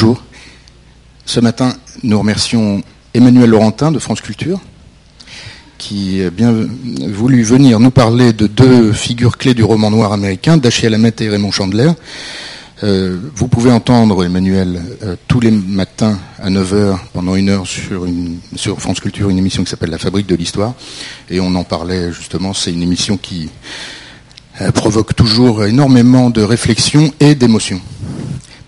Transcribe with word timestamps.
bonjour. 0.00 0.22
Ce 1.26 1.40
matin, 1.40 1.74
nous 2.04 2.16
remercions 2.20 2.84
Emmanuel 3.14 3.50
Laurentin 3.50 3.90
de 3.90 3.98
France 3.98 4.20
Culture, 4.20 4.60
qui 5.76 6.22
a 6.22 6.30
bien 6.30 6.54
voulu 7.08 7.42
venir 7.42 7.80
nous 7.80 7.90
parler 7.90 8.32
de 8.32 8.46
deux 8.46 8.92
figures 8.92 9.36
clés 9.38 9.54
du 9.54 9.64
roman 9.64 9.90
noir 9.90 10.12
américain, 10.12 10.56
Dashiell 10.56 10.94
Hammett 10.94 11.20
et 11.20 11.28
Raymond 11.28 11.50
Chandler. 11.50 11.90
Euh, 12.84 13.18
vous 13.34 13.48
pouvez 13.48 13.72
entendre 13.72 14.24
Emmanuel 14.24 14.80
euh, 15.02 15.16
tous 15.26 15.40
les 15.40 15.50
matins 15.50 16.16
à 16.40 16.48
9h 16.48 16.96
pendant 17.12 17.34
une 17.34 17.48
heure 17.48 17.66
sur, 17.66 18.80
France 18.80 19.00
Culture 19.00 19.30
une 19.30 19.38
émission 19.38 19.64
qui 19.64 19.70
s'appelle 19.70 19.90
La 19.90 19.98
Fabrique 19.98 20.28
de 20.28 20.36
l'Histoire. 20.36 20.74
Et 21.28 21.40
on 21.40 21.52
en 21.56 21.64
parlait 21.64 22.12
justement, 22.12 22.54
c'est 22.54 22.72
une 22.72 22.82
émission 22.82 23.16
qui 23.16 23.50
euh, 24.60 24.70
provoque 24.70 25.16
toujours 25.16 25.64
énormément 25.64 26.30
de 26.30 26.42
réflexion 26.42 27.12
et 27.18 27.34
d'émotion. 27.34 27.80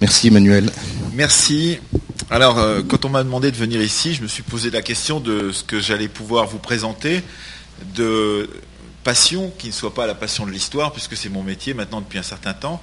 Merci 0.01 0.27
Emmanuel. 0.27 0.73
Merci. 1.13 1.79
Alors, 2.31 2.65
quand 2.89 3.05
on 3.05 3.09
m'a 3.09 3.25
demandé 3.25 3.51
de 3.51 3.57
venir 3.57 3.83
ici, 3.83 4.15
je 4.15 4.23
me 4.23 4.29
suis 4.29 4.43
posé 4.43 4.71
la 4.71 4.83
question 4.83 5.19
de 5.19 5.51
ce 5.51 5.65
que 5.65 5.81
j'allais 5.81 6.09
pouvoir 6.09 6.47
vous 6.47 6.59
présenter, 6.59 7.23
de 7.97 8.49
passion 9.03 9.53
qui 9.59 9.69
ne 9.69 9.73
soit 9.73 9.95
pas 9.95 10.07
la 10.07 10.15
passion 10.15 10.47
de 10.47 10.53
l'histoire, 10.53 10.93
puisque 10.93 11.17
c'est 11.17 11.29
mon 11.29 11.43
métier 11.43 11.75
maintenant 11.75 12.01
depuis 12.01 12.19
un 12.19 12.23
certain 12.23 12.53
temps, 12.53 12.81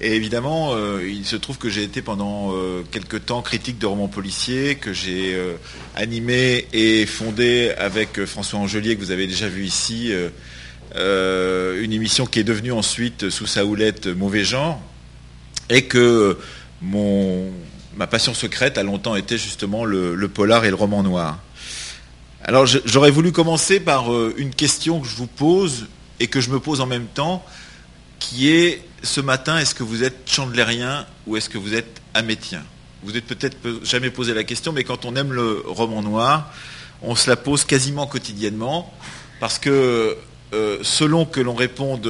et 0.00 0.16
évidemment, 0.16 0.74
euh, 0.74 1.08
il 1.08 1.24
se 1.24 1.36
trouve 1.36 1.56
que 1.56 1.68
j'ai 1.68 1.84
été 1.84 2.02
pendant 2.02 2.52
euh, 2.52 2.82
quelques 2.90 3.26
temps 3.26 3.42
critique 3.42 3.78
de 3.78 3.86
romans 3.86 4.08
policiers, 4.08 4.74
que 4.74 4.92
j'ai 4.92 5.34
euh, 5.34 5.54
animé 5.94 6.66
et 6.72 7.06
fondé 7.06 7.72
avec 7.78 8.24
François 8.24 8.58
Angelier, 8.58 8.96
que 8.96 9.00
vous 9.00 9.12
avez 9.12 9.26
déjà 9.26 9.48
vu 9.48 9.64
ici, 9.64 10.12
une 10.96 11.92
émission 11.92 12.26
qui 12.26 12.40
est 12.40 12.44
devenue 12.44 12.72
ensuite, 12.72 13.30
sous 13.30 13.46
sa 13.46 13.64
houlette, 13.64 14.06
Mauvais 14.08 14.44
Genre, 14.44 14.80
et 15.70 15.84
que 15.84 16.38
mon, 16.84 17.50
ma 17.96 18.06
passion 18.06 18.34
secrète 18.34 18.78
a 18.78 18.82
longtemps 18.82 19.16
été 19.16 19.38
justement 19.38 19.84
le, 19.84 20.28
polar 20.28 20.64
et 20.64 20.68
le 20.68 20.74
roman 20.74 21.02
noir. 21.02 21.38
Alors 22.44 22.66
j'aurais 22.66 23.10
voulu 23.10 23.32
commencer 23.32 23.80
par 23.80 24.06
une 24.36 24.54
question 24.54 25.00
que 25.00 25.08
je 25.08 25.16
vous 25.16 25.26
pose 25.26 25.86
et 26.20 26.26
que 26.26 26.40
je 26.40 26.50
me 26.50 26.60
pose 26.60 26.80
en 26.80 26.86
même 26.86 27.06
temps, 27.06 27.44
qui 28.18 28.50
est 28.50 28.82
ce 29.02 29.20
matin, 29.20 29.58
est-ce 29.58 29.74
que 29.74 29.82
vous 29.82 30.04
êtes 30.04 30.30
chandlerien 30.30 31.06
ou 31.26 31.36
est-ce 31.36 31.48
que 31.48 31.58
vous 31.58 31.74
êtes 31.74 32.02
amétien 32.12 32.62
Vous 33.02 33.12
n'êtes 33.12 33.26
peut-être 33.26 33.56
jamais 33.82 34.10
posé 34.10 34.34
la 34.34 34.44
question, 34.44 34.72
mais 34.72 34.84
quand 34.84 35.04
on 35.04 35.16
aime 35.16 35.32
le 35.32 35.62
roman 35.66 36.02
noir, 36.02 36.52
on 37.02 37.14
se 37.14 37.28
la 37.30 37.36
pose 37.36 37.64
quasiment 37.64 38.06
quotidiennement, 38.06 38.92
parce 39.40 39.58
que 39.58 40.16
euh, 40.52 40.78
selon 40.82 41.24
que 41.24 41.40
l'on 41.40 41.54
réponde 41.54 42.08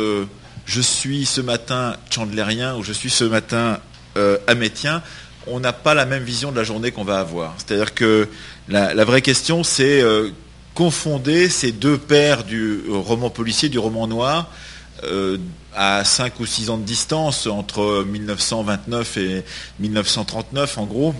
je 0.66 0.80
suis 0.80 1.26
ce 1.26 1.40
matin 1.40 1.96
chandlerien 2.10 2.76
ou 2.76 2.82
je 2.82 2.92
suis 2.92 3.10
ce 3.10 3.24
matin 3.24 3.80
euh, 4.16 4.38
amétien, 4.46 5.02
on 5.46 5.60
n'a 5.60 5.72
pas 5.72 5.94
la 5.94 6.06
même 6.06 6.22
vision 6.22 6.52
de 6.52 6.56
la 6.56 6.64
journée 6.64 6.90
qu'on 6.90 7.04
va 7.04 7.18
avoir. 7.18 7.54
C'est-à-dire 7.58 7.94
que 7.94 8.28
la, 8.68 9.04
vraie 9.04 9.22
question, 9.22 9.62
c'est 9.62 10.00
euh, 10.00 10.30
confonder 10.74 11.48
ces 11.48 11.72
deux 11.72 11.98
paires 11.98 12.44
du 12.44 12.82
roman 12.88 13.30
policier, 13.30 13.68
du 13.68 13.78
roman 13.78 14.06
noir, 14.06 14.50
euh, 15.04 15.38
à 15.74 16.04
5 16.04 16.38
ou 16.40 16.46
6 16.46 16.70
ans 16.70 16.78
de 16.78 16.84
distance 16.84 17.46
entre 17.46 18.04
1929 18.08 19.16
et 19.16 19.44
1939 19.80 20.78
en 20.78 20.84
gros, 20.84 21.14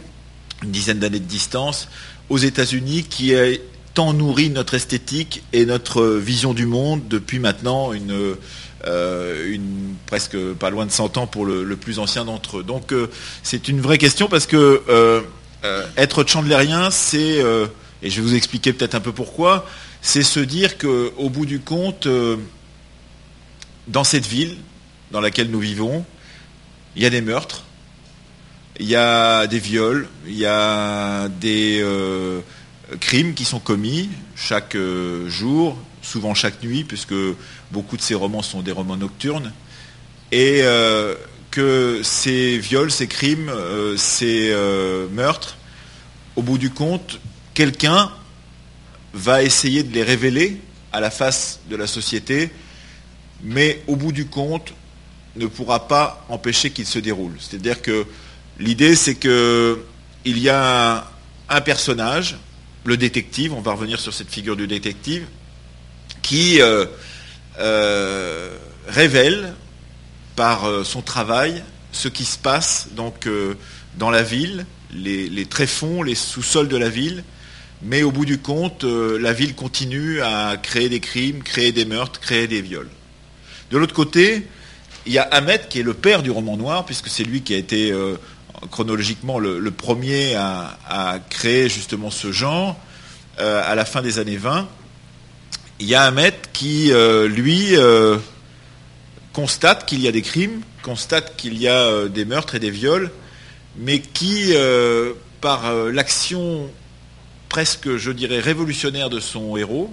une 0.62 0.70
dizaine 0.70 1.00
d'années 1.00 1.18
de 1.18 1.24
distance, 1.24 1.88
aux 2.28 2.38
États-Unis 2.38 3.02
qui 3.02 3.34
a 3.34 3.46
tant 3.92 4.12
nourri 4.12 4.50
notre 4.50 4.74
esthétique 4.74 5.42
et 5.52 5.66
notre 5.66 6.06
vision 6.06 6.54
du 6.54 6.66
monde 6.66 7.02
depuis 7.08 7.38
maintenant 7.38 7.92
une, 7.92 8.36
euh, 8.86 9.56
presque 10.06 10.36
pas 10.54 10.70
loin 10.70 10.86
de 10.86 10.90
100 10.90 11.16
ans 11.18 11.26
pour 11.26 11.46
le, 11.46 11.76
plus 11.76 11.98
ancien 11.98 12.24
d'entre 12.24 12.58
eux. 12.58 12.62
Donc 12.62 12.92
euh, 12.92 13.08
c'est 13.42 13.68
une 13.68 13.80
vraie 13.80 13.98
question 13.98 14.28
parce 14.28 14.46
que 14.46 14.82
être 15.96 16.24
chandlerien, 16.26 16.90
c'est, 16.90 17.38
et 18.02 18.10
je 18.10 18.16
vais 18.16 18.22
vous 18.22 18.34
expliquer 18.34 18.72
peut-être 18.74 18.94
un 18.94 19.00
peu 19.00 19.12
pourquoi, 19.12 19.66
c'est 20.02 20.22
se 20.22 20.40
dire 20.40 20.76
qu'au 20.76 21.30
bout 21.30 21.46
du 21.46 21.60
compte, 21.60 22.06
dans 23.88 24.04
cette 24.04 24.26
ville 24.26 24.56
dans 25.10 25.20
laquelle 25.20 25.50
nous 25.50 25.60
vivons, 25.60 26.04
il 26.96 27.02
y 27.02 27.06
a 27.06 27.10
des 27.10 27.20
meurtres, 27.20 27.64
il 28.80 28.86
y 28.86 28.96
a 28.96 29.46
des 29.46 29.58
viols, 29.58 30.08
il 30.26 30.36
y 30.36 30.46
a 30.46 31.28
des 31.28 31.80
euh, 31.82 32.40
crimes 33.00 33.34
qui 33.34 33.44
sont 33.44 33.60
commis 33.60 34.10
chaque 34.34 34.74
euh, 34.74 35.28
jour, 35.28 35.76
souvent 36.04 36.34
chaque 36.34 36.62
nuit, 36.62 36.84
puisque 36.84 37.14
beaucoup 37.72 37.96
de 37.96 38.02
ces 38.02 38.14
romans 38.14 38.42
sont 38.42 38.62
des 38.62 38.72
romans 38.72 38.96
nocturnes, 38.96 39.52
et 40.30 40.60
euh, 40.62 41.14
que 41.50 42.00
ces 42.02 42.58
viols, 42.58 42.90
ces 42.90 43.06
crimes, 43.06 43.52
ces 43.96 44.54
meurtres, 45.12 45.56
au 46.36 46.42
bout 46.42 46.58
du 46.58 46.70
compte, 46.70 47.20
quelqu'un 47.54 48.10
va 49.12 49.42
essayer 49.42 49.82
de 49.82 49.94
les 49.94 50.02
révéler 50.02 50.60
à 50.92 51.00
la 51.00 51.10
face 51.10 51.60
de 51.70 51.76
la 51.76 51.86
société 51.86 52.50
mais 53.44 53.82
au 53.86 53.96
bout 53.96 54.12
du 54.12 54.26
compte, 54.26 54.72
ne 55.36 55.46
pourra 55.46 55.86
pas 55.86 56.24
empêcher 56.28 56.70
qu'il 56.70 56.86
se 56.86 56.98
déroule. 56.98 57.34
C'est-à-dire 57.38 57.82
que 57.82 58.06
l'idée, 58.58 58.96
c'est 58.96 59.16
qu'il 59.16 60.38
y 60.38 60.48
a 60.48 61.10
un, 61.48 61.60
personnage, 61.60 62.38
le 62.84 62.96
détective, 62.96 63.52
on 63.52 63.60
va 63.60 63.72
revenir 63.72 64.00
sur 64.00 64.14
cette 64.14 64.30
figure 64.30 64.56
du 64.56 64.66
détective, 64.66 65.26
qui 66.24 66.60
euh, 66.60 66.86
euh, 67.60 68.56
révèle 68.88 69.54
par 70.34 70.64
euh, 70.64 70.82
son 70.82 71.02
travail 71.02 71.62
ce 71.92 72.08
qui 72.08 72.24
se 72.24 72.38
passe 72.38 72.88
donc 72.96 73.28
dans 73.96 74.10
la 74.10 74.24
ville, 74.24 74.66
les, 74.92 75.46
tréfonds, 75.46 76.02
les 76.02 76.16
sous-sols 76.16 76.66
de 76.66 76.76
la 76.76 76.88
ville, 76.88 77.22
mais 77.82 78.02
au 78.02 78.10
bout 78.10 78.24
du 78.24 78.38
compte, 78.38 78.82
la 78.82 79.32
ville 79.32 79.54
continue 79.54 80.20
à 80.20 80.56
créer 80.60 80.88
des 80.88 80.98
crimes, 80.98 81.44
créer 81.44 81.70
des 81.70 81.84
meurtres, 81.84 82.18
créer 82.18 82.48
des 82.48 82.62
viols. 82.62 82.88
De 83.70 83.78
l'autre 83.78 83.94
côté, 83.94 84.48
il 85.06 85.12
y 85.12 85.18
a 85.18 85.22
Ahmed 85.22 85.68
qui 85.68 85.78
est 85.78 85.84
le 85.84 85.94
père 85.94 86.24
du 86.24 86.32
roman 86.32 86.56
noir, 86.56 86.84
puisque 86.84 87.06
c'est 87.06 87.22
lui 87.22 87.42
qui 87.42 87.54
a 87.54 87.58
été 87.58 87.94
chronologiquement 88.72 89.38
le, 89.38 89.70
premier 89.70 90.34
à, 90.34 91.20
créer 91.30 91.68
justement 91.68 92.10
ce 92.10 92.32
genre 92.32 92.76
à 93.38 93.76
la 93.76 93.84
fin 93.84 94.02
des 94.02 94.18
années 94.18 94.36
20. 94.36 94.68
Il 95.80 95.86
y 95.88 95.94
a 95.94 96.02
Ahmed 96.02 96.34
qui, 96.52 96.92
euh, 96.92 97.28
lui, 97.28 97.74
constate 99.32 99.86
qu'il 99.86 100.00
y 100.00 100.08
a 100.08 100.12
des 100.12 100.22
crimes, 100.22 100.60
constate 100.82 101.36
qu'il 101.36 101.58
y 101.58 101.68
a 101.68 102.08
des 102.08 102.24
meurtres 102.24 102.54
et 102.54 102.60
des 102.60 102.70
viols, 102.70 103.10
mais 103.76 104.00
qui, 104.00 104.54
par 105.40 105.72
l'action 105.74 106.70
presque, 107.54 107.96
je 107.96 108.10
dirais, 108.10 108.40
révolutionnaire 108.40 109.10
de 109.10 109.20
son 109.20 109.56
héros, 109.56 109.88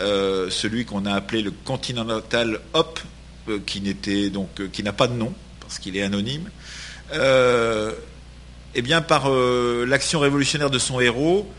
euh, 0.00 0.48
celui 0.50 0.84
qu'on 0.84 1.04
a 1.04 1.12
appelé 1.12 1.42
le 1.42 1.50
Continental 1.50 2.60
Hop, 2.74 3.00
euh, 3.48 3.58
qui 3.66 3.80
n'était 3.80 4.30
donc 4.30 4.60
euh, 4.60 4.68
qui 4.72 4.84
n'a 4.84 4.92
pas 4.92 5.08
de 5.08 5.14
nom 5.14 5.34
parce 5.60 5.80
qu'il 5.80 5.96
est 5.96 6.02
anonyme. 6.02 6.48
eh 7.12 8.82
bien, 8.82 9.02
par 9.02 9.28
l'action 9.28 10.20
révolutionnaire 10.20 10.70
de 10.70 10.78
son 10.78 11.00
héros, 11.00 11.52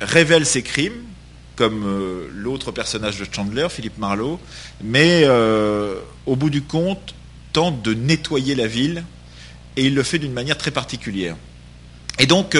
révèle 0.00 0.44
ses 0.44 0.62
crimes, 0.62 1.04
comme 1.58 1.84
l'autre 2.32 2.72
personnage 2.72 3.18
de 3.18 3.26
Chandler, 3.30 3.66
Philippe 3.68 3.98
Marlowe, 3.98 4.38
mais 4.82 5.26
au 6.24 6.36
bout 6.36 6.50
du 6.50 6.62
compte, 6.62 7.14
tente 7.52 7.82
de 7.82 7.92
nettoyer 7.92 8.54
la 8.54 8.68
ville, 8.68 9.04
et 9.76 9.86
il 9.86 9.94
le 9.94 10.02
fait 10.02 10.18
d'une 10.18 10.32
manière 10.32 10.56
très 10.56 10.70
particulière. 10.70 11.36
Et 12.18 12.26
donc, 12.26 12.56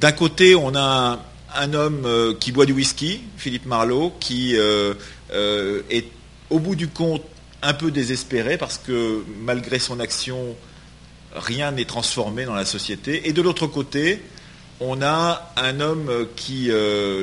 d'un 0.00 0.12
côté, 0.12 0.54
on 0.54 0.74
a 0.74 1.18
un 1.54 1.74
homme 1.74 2.02
euh, 2.04 2.34
qui 2.34 2.52
boit 2.52 2.66
du 2.66 2.72
whisky, 2.72 3.20
Philippe 3.36 3.66
Marlowe, 3.66 4.12
qui 4.20 4.56
euh, 4.56 4.94
euh, 5.32 5.82
est 5.90 6.06
au 6.50 6.58
bout 6.58 6.76
du 6.76 6.88
compte 6.88 7.22
un 7.62 7.74
peu 7.74 7.90
désespéré 7.90 8.56
parce 8.56 8.78
que 8.78 9.24
malgré 9.42 9.78
son 9.78 9.98
action, 9.98 10.54
rien 11.34 11.72
n'est 11.72 11.84
transformé 11.84 12.44
dans 12.44 12.54
la 12.54 12.64
société. 12.64 13.28
Et 13.28 13.32
de 13.32 13.42
l'autre 13.42 13.66
côté, 13.66 14.22
on 14.80 15.02
a 15.02 15.52
un 15.56 15.80
homme 15.80 16.26
qui 16.36 16.70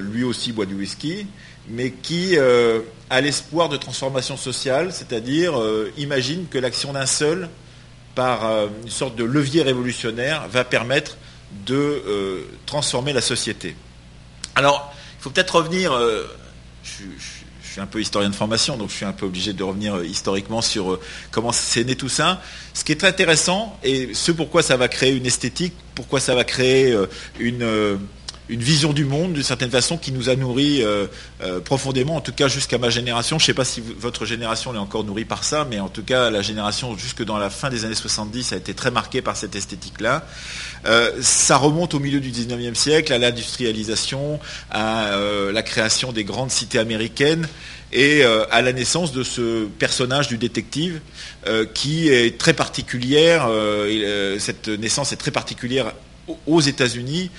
lui 0.01 0.23
aussi 0.23 0.51
boit 0.51 0.65
du 0.65 0.75
whisky, 0.75 1.27
mais 1.69 1.91
qui 1.91 2.37
a 2.37 3.21
l'espoir 3.21 3.69
de 3.69 3.77
transformation 3.77 4.37
sociale, 4.37 4.91
c'est-à-dire 4.91 5.53
imagine 5.97 6.47
que 6.49 6.57
l'action 6.57 6.93
d'un 6.93 7.05
seul, 7.05 7.49
par 8.13 8.67
une 8.83 8.89
sorte 8.89 9.15
de 9.15 9.23
levier 9.23 9.61
révolutionnaire, 9.61 10.47
va 10.49 10.63
permettre 10.63 11.17
de 11.65 12.45
transformer 12.65 13.13
la 13.13 13.21
société. 13.21 13.75
Alors, 14.55 14.93
il 15.19 15.21
faut 15.21 15.29
peut-être 15.29 15.55
revenir, 15.55 15.91
euh, 15.91 16.23
je, 16.83 17.03
suis 17.69 17.81
un 17.81 17.85
peu 17.85 17.99
historien 17.99 18.29
de 18.29 18.35
formation, 18.35 18.77
donc 18.77 18.89
je 18.89 18.95
suis 18.95 19.05
un 19.05 19.11
peu 19.11 19.25
obligé 19.25 19.51
de 19.51 19.63
revenir 19.63 19.95
euh, 19.95 20.05
historiquement 20.05 20.61
sur 20.61 20.93
euh, 20.93 21.01
comment 21.31 21.51
c'est 21.51 21.83
né 21.83 21.97
tout 21.97 22.07
ça. 22.07 22.41
Ce 22.73 22.85
qui 22.85 22.93
est 22.93 22.95
très 22.95 23.09
intéressant, 23.09 23.77
et 23.83 24.13
ce 24.13 24.31
pourquoi 24.31 24.63
ça 24.63 24.77
va 24.77 24.87
créer 24.87 25.11
une 25.11 25.25
esthétique, 25.25 25.73
pourquoi 25.95 26.19
ça 26.19 26.36
va 26.36 26.44
créer 26.44 26.95
une, 27.39 28.00
une 28.50 28.62
vision 28.62 28.94
du 28.94 29.06
monde 29.06 29.33
d'une 29.33 29.44
certaine 29.44 29.71
façon 29.71 29.97
qui 29.97 30.12
nous 30.12 30.30
a 30.30 30.36
nourris 30.36 30.83
profondément, 31.63 32.15
en 32.15 32.21
tout 32.21 32.31
cas 32.31 32.47
jusqu'à 32.47 32.77
ma 32.77 32.89
génération. 32.89 33.39
Je 33.39 33.44
ne 33.44 33.47
sais 33.47 33.53
pas 33.53 33.65
si 33.65 33.81
votre 33.97 34.25
génération 34.25 34.74
est 34.74 34.77
encore 34.77 35.03
nourrie 35.03 35.25
par 35.25 35.44
ça, 35.44 35.68
mais 35.69 35.80
en 35.80 35.89
tout 35.89 36.03
cas 36.03 36.30
la 36.30 36.42
génération 36.42 36.97
jusque 36.97 37.24
dans 37.24 37.38
la 37.38 37.50
fin 37.50 37.69
des 37.69 37.86
années 37.86 37.95
70 37.95 38.53
a 38.53 38.57
été 38.57 38.74
très 38.74 38.92
marquée 38.92 39.21
par 39.21 39.36
cette 39.36 39.56
esthétique-là. 39.56 40.25
ça 41.21 41.57
remonte 41.57 41.94
au 41.94 42.00
milieu 42.00 42.19
du 42.19 42.31
19e 42.31 42.75
siècle, 42.75 43.13
à 43.13 43.18
l'industrialisation, 43.18 44.39
à 44.71 45.12
la 45.51 45.63
création 45.63 46.12
des 46.12 46.24
grandes 46.24 46.51
cités 46.51 46.80
américaines 46.80 47.48
et 47.95 48.24
euh, 48.24 48.45
à 48.51 48.62
la 48.62 48.74
naissance 48.74 49.12
de 49.13 49.24
ce 49.24 49.65
personnage 49.65 50.27
du 50.27 50.38
détective 50.38 51.00
euh, 51.48 51.65
qui 51.65 52.09
est 52.09 52.38
très 52.38 52.53
particulière. 52.53 53.48
Euh, 53.50 54.38
cette 54.39 54.68
naissance 54.68 55.13
est 55.13 55.18
très 55.18 55.31
particulière 55.31 55.94
aux 56.48 56.62
États-Unis, 56.62 57.30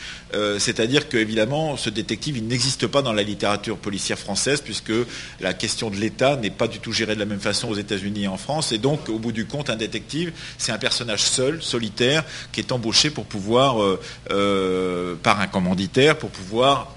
c'est-à-dire 0.59 1.09
qu'évidemment, 1.09 1.77
ce 1.77 1.91
détective, 1.91 2.37
il 2.37 2.47
n'existe 2.47 2.87
pas 2.87 3.03
dans 3.03 3.13
la 3.13 3.23
littérature 3.23 3.77
policière 3.79 4.19
française, 4.19 4.61
puisque 4.61 4.93
la 5.41 5.55
question 5.55 5.91
de 5.91 5.97
l'État 5.97 6.37
n'est 6.37 6.51
pas 6.51 6.69
du 6.69 6.79
tout 6.79 6.93
gérée 6.93 7.15
de 7.15 7.21
la 7.21 7.27
même 7.27 7.41
façon 7.41 7.69
aux 7.69 7.75
États-Unis 7.77 8.25
et 8.25 8.29
en 8.29 8.37
France. 8.37 8.73
Et 8.73 8.79
donc, 8.79 9.09
au 9.09 9.19
bout 9.19 9.33
du 9.33 9.47
compte, 9.47 9.71
un 9.71 9.77
détective, 9.77 10.33
c'est 10.59 10.73
un 10.73 10.79
personnage 10.79 11.23
seul, 11.23 11.63
solitaire, 11.63 12.25
qui 12.53 12.61
est 12.61 12.71
embauché 12.71 13.11
pour 13.11 13.25
pouvoir, 13.25 13.77
par 15.23 15.41
un 15.41 15.47
commanditaire, 15.47 16.17
pour 16.17 16.31
pouvoir 16.31 16.95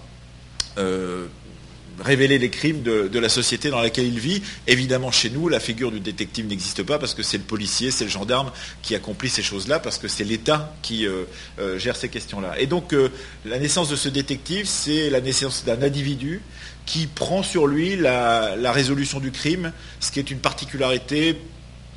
révéler 2.01 2.37
les 2.37 2.49
crimes 2.49 2.81
de, 2.81 3.19
la 3.19 3.29
société 3.29 3.69
dans 3.69 3.81
laquelle 3.81 4.05
il 4.05 4.19
vit. 4.19 4.41
Évidemment, 4.67 5.11
chez 5.11 5.29
nous, 5.29 5.49
la 5.49 5.59
figure 5.59 5.91
du 5.91 5.99
détective 5.99 6.47
n'existe 6.47 6.83
pas 6.83 6.99
parce 6.99 7.13
que 7.13 7.23
c'est 7.23 7.37
le 7.37 7.43
policier, 7.43 7.91
c'est 7.91 8.05
le 8.05 8.09
gendarme 8.09 8.51
qui 8.81 8.95
accomplit 8.95 9.29
ces 9.29 9.41
choses-là, 9.41 9.79
parce 9.79 9.97
que 9.97 10.07
c'est 10.07 10.23
l'État 10.23 10.73
qui 10.81 11.05
euh, 11.05 11.25
euh, 11.59 11.77
gère 11.77 11.95
ces 11.95 12.09
questions-là. 12.09 12.59
Et 12.59 12.65
donc, 12.65 12.93
euh, 12.93 13.09
la 13.45 13.59
naissance 13.59 13.89
de 13.89 13.95
ce 13.95 14.09
détective, 14.09 14.65
c'est 14.65 15.09
la 15.09 15.21
naissance 15.21 15.65
d'un 15.65 15.81
individu 15.81 16.41
qui 16.85 17.07
prend 17.07 17.43
sur 17.43 17.67
lui 17.67 17.95
la 17.95 18.71
résolution 18.71 19.19
du 19.19 19.31
crime, 19.31 19.71
ce 19.99 20.11
qui 20.11 20.19
est 20.19 20.31
une 20.31 20.39
particularité 20.39 21.37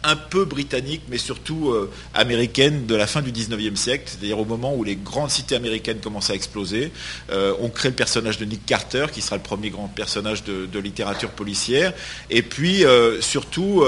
un 0.04 0.16
peu 0.16 0.44
britannique, 0.44 1.02
mais 1.08 1.18
surtout 1.18 1.70
euh, 1.70 1.90
américaine 2.14 2.86
de 2.86 2.94
la 2.94 3.06
fin 3.06 3.22
du 3.22 3.32
19e 3.32 3.76
siècle, 3.76 4.04
c'est-à-dire 4.06 4.38
au 4.38 4.44
moment 4.44 4.74
où 4.74 4.84
les 4.84 4.96
grandes 4.96 5.30
cités 5.30 5.54
américaines 5.54 5.98
commencent 6.00 6.30
à 6.30 6.34
exploser. 6.34 6.92
Euh, 7.30 7.54
on 7.60 7.68
crée 7.68 7.90
le 7.90 7.94
personnage 7.94 8.38
de 8.38 8.44
Nick 8.44 8.66
Carter, 8.66 9.06
qui 9.12 9.20
sera 9.20 9.36
le 9.36 9.42
premier 9.42 9.70
grand 9.70 9.88
personnage 9.88 10.44
de, 10.44 10.78
littérature 10.82 11.30
policière. 11.30 11.92
Et 12.28 12.42
puis, 12.42 12.84
euh, 12.84 13.20
surtout, 13.20 13.84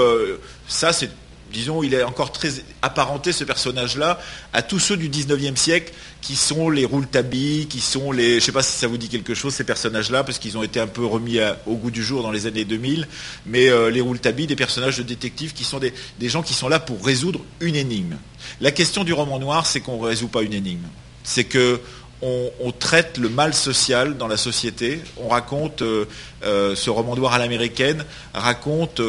ça, 0.67 0.93
c'est 0.93 1.09
disons, 1.51 1.83
il 1.83 1.93
est 1.93 2.03
encore 2.03 2.31
très 2.31 2.49
apparenté, 2.81 3.31
ce 3.31 3.43
personnage-là, 3.43 4.19
à 4.53 4.61
tous 4.61 4.79
ceux 4.79 4.97
du 4.97 5.09
19e 5.09 5.55
siècle 5.55 5.93
qui 6.21 6.35
sont 6.35 6.69
les 6.69 6.85
Rouletabille, 6.85 7.67
qui 7.67 7.79
sont 7.79 8.11
les... 8.11 8.31
Je 8.31 8.35
ne 8.35 8.39
sais 8.39 8.51
pas 8.51 8.63
si 8.63 8.77
ça 8.77 8.87
vous 8.87 8.97
dit 8.97 9.09
quelque 9.09 9.33
chose, 9.33 9.53
ces 9.53 9.63
personnages-là, 9.63 10.23
parce 10.23 10.39
qu'ils 10.39 10.57
ont 10.57 10.63
été 10.63 10.79
un 10.79 10.87
peu 10.87 11.05
remis 11.05 11.37
au 11.65 11.75
goût 11.75 11.91
du 11.91 12.03
jour 12.03 12.23
dans 12.23 12.31
les 12.31 12.47
années 12.47 12.65
2000, 12.65 13.07
mais 13.45 13.69
euh, 13.69 13.89
les 13.89 14.01
Rouletabille, 14.01 14.47
des 14.47 14.55
personnages 14.55 14.97
de 14.97 15.03
détectives 15.03 15.53
qui 15.53 15.63
sont 15.63 15.79
des, 15.79 15.93
gens 16.29 16.41
qui 16.41 16.53
sont 16.53 16.67
là 16.67 16.79
pour 16.79 17.05
résoudre 17.05 17.41
une 17.59 17.75
énigme. 17.75 18.17
La 18.59 18.71
question 18.71 19.03
du 19.03 19.13
roman 19.13 19.39
noir, 19.39 19.65
c'est 19.65 19.81
qu'on 19.81 20.01
ne 20.01 20.07
résout 20.07 20.27
pas 20.27 20.41
une 20.41 20.53
énigme. 20.53 20.87
C'est 21.23 21.45
que 21.45 21.79
on, 22.21 22.71
traite 22.71 23.19
le 23.19 23.29
mal 23.29 23.53
social 23.53 24.17
dans 24.17 24.27
la 24.27 24.37
société. 24.37 24.99
On 25.17 25.27
raconte, 25.27 25.83
euh, 25.83 26.05
euh, 26.43 26.75
ce 26.75 26.89
roman 26.89 27.15
noir 27.15 27.33
à 27.33 27.37
l'américaine 27.37 28.03
raconte 28.33 28.99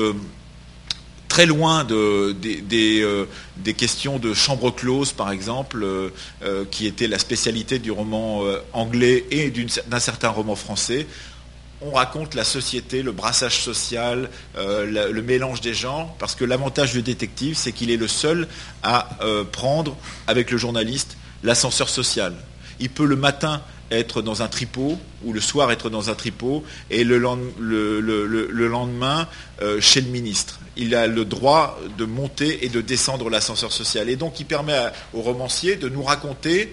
très 1.37 1.45
loin 1.45 1.87
euh, 1.91 2.33
des, 2.33 3.75
questions 3.75 4.19
de 4.19 4.33
chambre 4.33 4.71
close, 4.71 5.13
par 5.13 5.31
exemple, 5.31 5.83
euh, 5.83 6.09
euh, 6.43 6.65
qui 6.71 6.87
était 6.87 7.09
la 7.09 7.19
spécialité 7.19 7.79
du 7.79 7.91
roman 7.91 8.43
anglais 8.73 9.27
et 9.31 9.53
d'un 9.87 10.01
certain 10.01 10.31
roman 10.31 10.57
français. 10.57 11.07
On 11.83 11.91
raconte 11.91 12.35
la 12.35 12.45
société, 12.45 13.03
le 13.03 13.13
brassage 13.13 13.61
social, 13.61 14.31
le 14.57 15.21
mélange 15.21 15.61
des 15.61 15.75
genres, 15.75 16.17
parce 16.19 16.35
que 16.35 16.47
l'avantage 16.47 16.93
du 16.93 17.03
détective, 17.03 17.55
c'est 17.55 17.73
qu'il 17.73 17.91
est 17.91 17.99
le 17.99 18.09
seul 18.09 18.49
à 18.83 19.19
prendre, 19.53 19.95
avec 20.27 20.51
le 20.51 20.57
journaliste, 20.57 21.19
l'ascenseur 21.43 21.91
social. 21.91 22.35
Il 22.81 22.89
peut 22.89 23.05
le 23.05 23.17
matin 23.17 23.61
être 23.91 24.23
dans 24.23 24.43
un 24.43 24.49
tripot, 24.49 24.99
ou 25.25 25.33
le 25.33 25.41
soir 25.41 25.71
être 25.71 25.91
dans 25.91 26.11
un 26.11 26.15
tripot, 26.15 26.65
et 26.91 27.05
le, 27.05 27.19
lendemain 27.19 29.29
chez 29.81 30.01
le 30.01 30.09
ministre 30.09 30.61
il 30.77 30.95
a 30.95 31.07
le 31.07 31.25
droit 31.25 31.79
de 31.97 32.05
monter 32.05 32.65
et 32.65 32.69
de 32.69 32.81
descendre 32.81 33.31
l'ascenseur 33.31 33.73
social. 33.73 34.09
Et 34.09 34.17
donc 34.17 34.39
il 34.41 34.47
permet 34.47 34.79
au 35.15 35.23
romancier 35.23 35.77
de 35.77 35.89
nous 35.89 36.03
raconter 36.03 36.73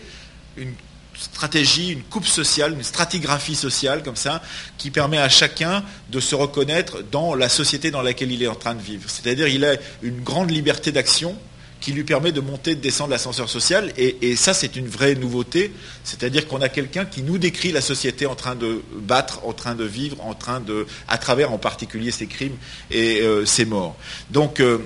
une 0.58 0.74
stratégie, 1.18 1.92
une 1.92 2.04
coupe 2.04 2.28
sociale, 2.28 2.74
une 2.74 2.84
stratigraphie 2.84 3.56
sociale 3.56 4.04
comme 4.04 4.16
ça, 4.16 4.42
qui 4.78 4.92
permet 4.92 5.18
à 5.18 5.30
chacun 5.30 5.84
de 6.10 6.20
se 6.20 6.36
reconnaître 6.36 7.04
dans 7.12 7.34
la 7.34 7.50
société 7.50 7.92
dans 7.92 8.02
laquelle 8.02 8.32
il 8.32 8.44
est 8.44 8.48
en 8.48 8.56
train 8.56 8.76
de 8.76 8.82
vivre. 8.82 9.10
C'est-à-dire 9.10 9.48
il 9.48 9.64
a 9.64 9.76
une 10.02 10.22
grande 10.22 10.52
liberté 10.52 10.92
d'action 10.92 11.38
qui 11.84 11.92
lui 11.92 12.06
permet 12.06 12.32
de 12.32 12.40
monter 12.40 12.76
de 12.76 12.80
descendre 12.80 13.10
l'ascenseur 13.10 13.50
social. 13.50 13.92
Et, 13.98 14.38
ça, 14.38 14.54
c'est 14.54 14.78
une 14.78 14.88
vraie 14.88 15.16
nouveauté. 15.16 15.74
C'est-à-dire 16.06 16.48
qu'on 16.48 16.62
a 16.62 16.70
quelqu'un 16.70 17.04
qui 17.04 17.24
nous 17.24 17.38
décrit 17.38 17.74
la 17.74 17.82
société 17.82 18.26
en 18.26 18.36
train 18.36 18.56
de 18.56 18.82
battre, 18.94 19.46
en 19.46 19.52
train 19.52 19.76
de 19.76 19.84
vivre, 19.84 20.16
en 20.22 20.34
train 20.34 20.62
de, 20.62 20.88
à 21.10 21.18
travers 21.18 21.52
en 21.52 21.58
particulier 21.58 22.12
ses 22.12 22.26
crimes 22.26 22.56
et 22.90 23.20
euh, 23.20 23.46
ses 23.46 23.66
morts. 23.66 23.98
Donc, 24.32 24.62
euh, 24.62 24.78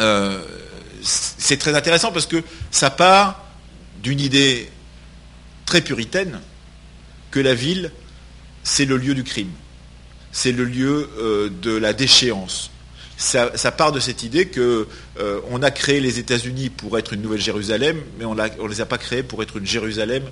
euh, 0.00 0.42
c'est 1.02 1.56
très 1.56 1.76
intéressant 1.76 2.10
parce 2.10 2.26
que 2.26 2.42
ça 2.72 2.90
part 2.90 3.44
d'une 4.02 4.18
idée 4.18 4.68
très 5.66 5.82
puritaine 5.82 6.40
que 7.30 7.38
la 7.38 7.54
ville, 7.54 7.92
c'est 8.64 8.86
le 8.86 8.96
lieu 8.96 9.14
du 9.14 9.22
crime. 9.22 9.52
C'est 10.32 10.50
le 10.50 10.64
lieu 10.64 11.50
de 11.62 11.76
la 11.76 11.92
déchéance 11.92 12.72
ça, 13.18 13.72
part 13.72 13.90
de 13.90 13.98
cette 13.98 14.22
idée 14.22 14.46
qu'on 14.46 14.86
euh, 15.18 15.62
a 15.62 15.70
créé 15.72 16.00
les 16.00 16.20
États-Unis 16.20 16.70
pour 16.70 16.98
être 16.98 17.12
une 17.12 17.20
nouvelle 17.20 17.40
Jérusalem, 17.40 17.98
mais 18.18 18.24
on 18.24 18.36
ne 18.36 18.68
les 18.68 18.80
a 18.80 18.86
pas 18.86 18.96
créés 18.96 19.24
pour 19.24 19.42
être 19.42 19.56
une 19.56 19.66
Jérusalem 19.66 20.22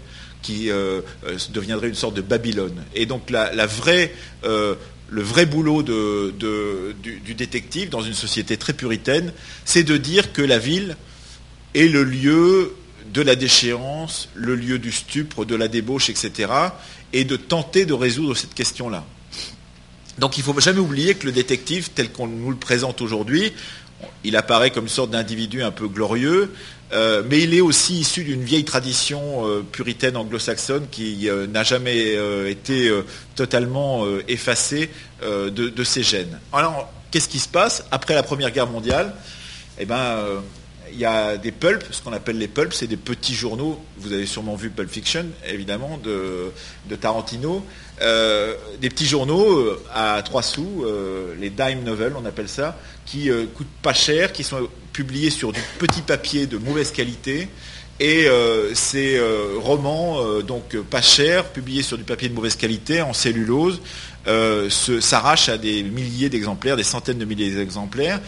qui 0.41 0.71
euh, 0.71 1.01
euh, 1.27 1.37
deviendrait 1.51 1.89
une 1.89 1.97
sorte 1.97 2.15
de 2.15 2.21
Babylone. 2.23 2.85
Et 2.95 3.07
donc 3.07 3.31
le 3.31 5.23
vrai 5.23 5.47
boulot 5.47 5.83
du, 5.83 7.35
détective 7.35 7.91
dans 7.91 8.03
une 8.03 8.15
société 8.15 8.57
très 8.57 8.73
puritaine, 8.73 9.33
c'est 9.65 9.85
de 9.85 9.97
dire 9.97 10.33
que 10.33 10.43
la 10.43 10.59
ville 10.59 10.97
est 11.75 11.89
le 11.89 12.05
lieu 12.05 12.77
de 13.13 13.23
la 13.23 13.35
déchéance, 13.35 14.29
le 14.35 14.55
lieu 14.55 14.79
du 14.79 14.93
stupre, 14.93 15.45
de 15.45 15.57
la 15.57 15.67
débauche, 15.69 16.09
etc., 16.09 16.53
et 17.13 17.25
de 17.25 17.37
tenter 17.37 17.85
de 17.87 17.95
résoudre 17.95 18.37
cette 18.37 18.55
question-là. 18.55 19.05
Donc 20.19 20.39
il 20.39 20.41
ne 20.41 20.45
faut 20.45 20.61
jamais 20.61 20.81
oublier 20.81 21.15
que 21.15 21.27
le 21.27 21.33
détective, 21.33 21.91
tel 21.95 22.11
qu'on 22.11 22.27
nous 22.27 22.51
le 22.51 22.57
présente 22.57 23.01
aujourd'hui, 23.03 23.53
il 24.25 24.37
apparaît 24.37 24.71
comme 24.71 24.85
une 24.85 24.91
sorte 24.91 25.11
d'individu 25.11 25.63
un 25.63 25.71
peu 25.71 25.89
glorieux, 25.89 26.53
euh, 26.93 27.23
mais 27.29 27.41
il 27.41 27.55
est 27.55 27.61
aussi 27.61 28.01
issu 28.01 28.25
d'une 28.25 28.43
vieille 28.43 28.65
tradition 28.65 29.47
euh, 29.47 29.63
puritaine 29.63 30.17
anglo-saxonne 30.17 30.87
qui 30.91 31.29
euh, 31.29 31.47
n'a 31.47 31.65
jamais 31.65 32.17
été 32.49 32.91
totalement 33.35 34.07
effacée 34.29 34.91
de, 35.23 35.85
ses 35.85 36.03
gènes. 36.03 36.39
Alors, 36.53 36.91
qu'est-ce 37.11 37.29
qui 37.29 37.39
se 37.39 37.49
passe? 37.49 37.85
Après 37.91 38.15
la 38.15 38.23
Première 38.23 38.51
Guerre 38.51 38.67
mondiale 38.67 39.15
Eh 39.79 39.85
ben, 39.85 40.19
il 40.93 40.99
y 40.99 41.05
a 41.05 41.37
des 41.37 41.53
pulps, 41.53 41.85
ce 41.91 42.03
qu'on 42.03 42.13
appelle 42.13 42.39
les 42.39 42.49
pulps, 42.49 42.77
c'est 42.77 42.87
des 42.87 42.97
petits 42.97 43.35
journaux. 43.35 43.81
Vous 43.99 44.13
avez 44.13 44.27
sûrement 44.27 44.55
vu 44.55 44.71
Pulp 44.71 44.91
Fiction, 44.91 45.27
évidemment, 45.49 45.99
de, 46.03 46.53
Tarantino. 46.97 47.65
Euh, 48.03 48.55
des 48.81 48.91
petits 48.91 49.07
journaux 49.07 49.59
euh, 49.59 49.83
à 49.93 50.21
3 50.23 50.43
sous, 50.43 50.85
euh, 50.85 51.35
les 51.41 51.51
dime 51.51 51.83
novels, 51.83 52.13
on 52.17 52.27
appelle 52.27 52.49
ça, 52.49 52.79
qui 53.07 53.31
coûtent 53.55 53.67
pas 53.83 53.95
cher, 53.95 54.33
qui 54.33 54.45
sont 54.45 54.69
publiés 54.93 55.31
sur 55.31 55.53
du 55.53 55.61
petit 55.79 56.03
papier 56.03 56.47
de 56.47 56.59
mauvaise 56.59 56.91
qualité. 56.91 57.49
Et 57.99 58.29
ces 58.75 59.19
romans, 59.59 60.41
donc 60.43 60.77
pas 60.77 61.01
chers, 61.01 61.45
publiés 61.45 61.83
sur 61.83 61.97
du 61.97 62.05
papier 62.05 62.29
de 62.29 62.35
mauvaise 62.35 62.57
qualité, 62.57 63.01
en 63.01 63.13
cellulose, 63.13 63.81
s'arrachent 65.01 65.49
à 65.49 65.57
des 65.57 65.83
milliers 65.85 66.29
d'exemplaires, 66.29 66.77
des 66.77 66.83
centaines 66.83 67.19
de 67.19 67.25
milliers 67.25 67.55
d'exemplaires, 67.55 68.21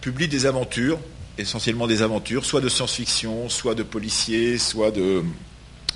publient 0.00 0.28
des 0.28 0.46
aventures, 0.46 0.98
essentiellement 1.38 1.86
des 1.86 2.02
aventures, 2.02 2.44
soit 2.44 2.60
de 2.60 2.68
science-fiction, 2.68 3.48
soit 3.48 3.74
de 3.74 3.82
policiers, 3.82 4.58
soit 4.58 4.90
de, 4.90 5.22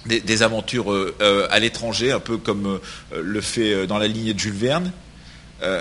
des, 0.07 0.43
aventures 0.43 0.93
euh, 0.93 1.15
euh, 1.21 1.47
à 1.51 1.59
l'étranger, 1.59 2.13
un 2.13 2.21
peu 2.21 2.39
comme 2.39 2.81
euh, 3.13 3.23
le 3.23 3.41
fait 3.41 3.87
dans 3.87 3.99
la 3.99 4.07
lignée 4.07 4.35
de 4.35 4.39
Jules 4.39 4.53
Verne. 4.53 4.93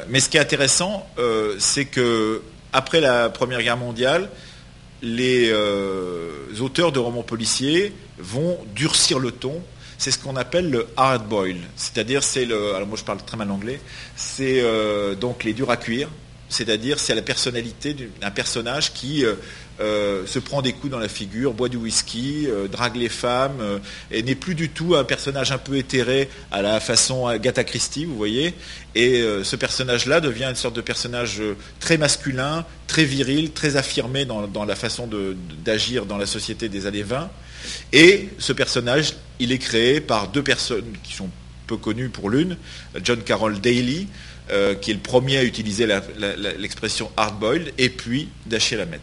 mais 0.09 0.19
ce 0.19 0.29
qui 0.29 0.37
est 0.37 0.41
intéressant, 0.41 1.07
c'est 1.57 1.85
que 1.85 2.41
après 2.73 2.99
la 2.99 3.29
Première 3.29 3.61
Guerre 3.61 3.77
mondiale, 3.77 4.29
les 5.01 5.53
auteurs 6.59 6.91
de 6.91 6.99
romans 6.99 7.23
policiers 7.23 7.93
vont 8.17 8.57
durcir 8.75 9.19
le 9.19 9.31
ton. 9.31 9.61
C'est 9.97 10.11
ce 10.11 10.19
qu'on 10.19 10.35
appelle 10.35 10.69
le 10.69 10.87
hard 10.97 11.27
boil, 11.27 11.57
c'est-à-dire 11.75 12.23
c'est 12.23 12.45
le, 12.45 12.85
moi 12.85 12.97
je 12.97 13.03
parle 13.03 13.23
très 13.23 13.37
mal 13.37 13.51
anglais, 13.51 13.79
c'est 14.17 14.61
donc 15.15 15.45
les 15.45 15.53
durs 15.53 15.71
à 15.71 15.77
cuire, 15.77 16.09
c'est-à-dire 16.49 16.99
c'est 16.99 17.15
la 17.15 17.21
personnalité 17.21 17.95
d'un 18.19 18.31
personnage 18.31 18.91
qui 18.93 19.23
euh, 19.23 19.35
euh, 19.79 20.25
se 20.25 20.39
prend 20.39 20.61
des 20.61 20.73
coups 20.73 20.91
dans 20.91 20.99
la 20.99 21.07
figure, 21.07 21.53
boit 21.53 21.69
du 21.69 21.77
whisky, 21.77 22.47
euh, 22.47 22.67
drague 22.67 22.95
les 22.95 23.09
femmes, 23.09 23.79
et 24.11 24.23
n'est 24.23 24.35
plus 24.35 24.55
du 24.55 24.69
tout 24.69 24.95
un 24.95 25.03
personnage 25.03 25.51
un 25.51 25.59
peu 25.59 25.77
éthéré 25.77 26.29
à 26.51 26.61
la 26.61 26.79
façon 26.79 27.27
Agatha 27.27 27.63
Christie, 27.63 28.05
vous 28.05 28.17
voyez. 28.17 28.53
Et 28.95 29.23
ce 29.43 29.55
personnage-là 29.55 30.19
devient 30.19 30.45
une 30.45 30.55
sorte 30.55 30.75
de 30.75 30.81
personnage 30.81 31.41
très 31.79 31.97
masculin, 31.97 32.65
très 32.87 33.05
viril, 33.05 33.51
très 33.51 33.75
affirmé 33.75 34.25
dans, 34.25 34.47
dans 34.47 34.65
la 34.65 34.75
façon 34.75 35.07
d'agir 35.63 36.05
dans 36.05 36.17
la 36.17 36.25
société 36.25 36.67
des 36.69 36.87
années 36.87 37.03
20. 37.03 37.29
Et 37.93 38.29
ce 38.39 38.51
personnage, 38.51 39.13
il 39.39 39.51
est 39.51 39.59
créé 39.59 40.01
par 40.01 40.27
deux 40.29 40.43
personnes 40.43 40.93
qui 41.03 41.13
sont 41.13 41.29
peu 41.69 41.77
connues 41.77 42.09
pour 42.09 42.31
l'une, 42.31 42.57
John 43.03 43.21
Carroll 43.21 43.61
Daly, 43.61 44.07
euh, 44.51 44.73
qui 44.73 44.89
est 44.89 44.95
le 44.95 44.99
premier 44.99 45.37
à 45.37 45.43
utiliser 45.43 45.87
l'expression 46.57 47.11
hard-boiled, 47.17 47.71
et 47.77 47.89
puis 47.89 48.29
Dashiell 48.47 48.81
Hammett. 48.81 49.01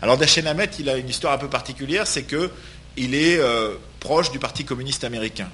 Alors 0.00 0.16
Dashiell 0.16 0.48
Hammett, 0.48 0.78
il 0.78 0.88
a 0.88 0.96
une 0.96 1.08
histoire 1.08 1.34
un 1.34 1.38
peu 1.38 1.48
particulière, 1.48 2.06
c'est 2.06 2.22
qu'il 2.22 3.14
est 3.14 3.38
euh, 3.38 3.74
proche 3.98 4.30
du 4.30 4.38
Parti 4.38 4.64
communiste 4.64 5.04
américain. 5.04 5.50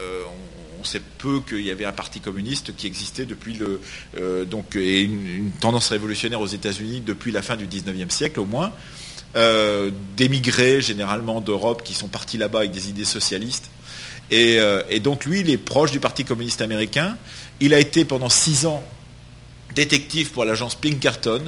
Euh, 0.00 0.22
on, 0.80 0.84
sait 0.84 1.00
peu 1.18 1.40
qu'il 1.40 1.60
y 1.60 1.70
avait 1.70 1.84
un 1.84 1.92
parti 1.92 2.20
communiste 2.20 2.74
qui 2.74 2.86
existait 2.86 3.26
depuis 3.26 3.54
le 3.54 3.80
donc 4.46 4.76
et 4.76 5.02
une, 5.02 5.50
tendance 5.60 5.88
révolutionnaire 5.88 6.40
aux 6.40 6.46
États-Unis 6.46 7.02
depuis 7.04 7.32
la 7.32 7.42
fin 7.42 7.56
du 7.56 7.66
19e 7.66 8.10
siècle 8.10 8.38
au 8.38 8.46
moins. 8.46 8.72
d'émigrés 10.16 10.80
généralement 10.80 11.40
d'Europe 11.40 11.82
qui 11.82 11.94
sont 11.94 12.06
partis 12.06 12.38
là-bas 12.38 12.60
avec 12.60 12.70
des 12.70 12.88
idées 12.90 13.04
socialistes. 13.04 13.70
Et, 14.30 14.58
et, 14.90 15.00
donc 15.00 15.24
lui, 15.24 15.40
il 15.40 15.48
est 15.48 15.56
proche 15.56 15.90
du 15.90 16.00
Parti 16.00 16.24
communiste 16.24 16.60
américain. 16.60 17.16
Il 17.60 17.72
a 17.72 17.78
été 17.78 18.04
pendant 18.04 18.28
six 18.28 18.66
ans 18.66 18.82
détective 19.74 20.32
pour 20.32 20.44
l'agence 20.44 20.74
Pinkerton 20.74 21.42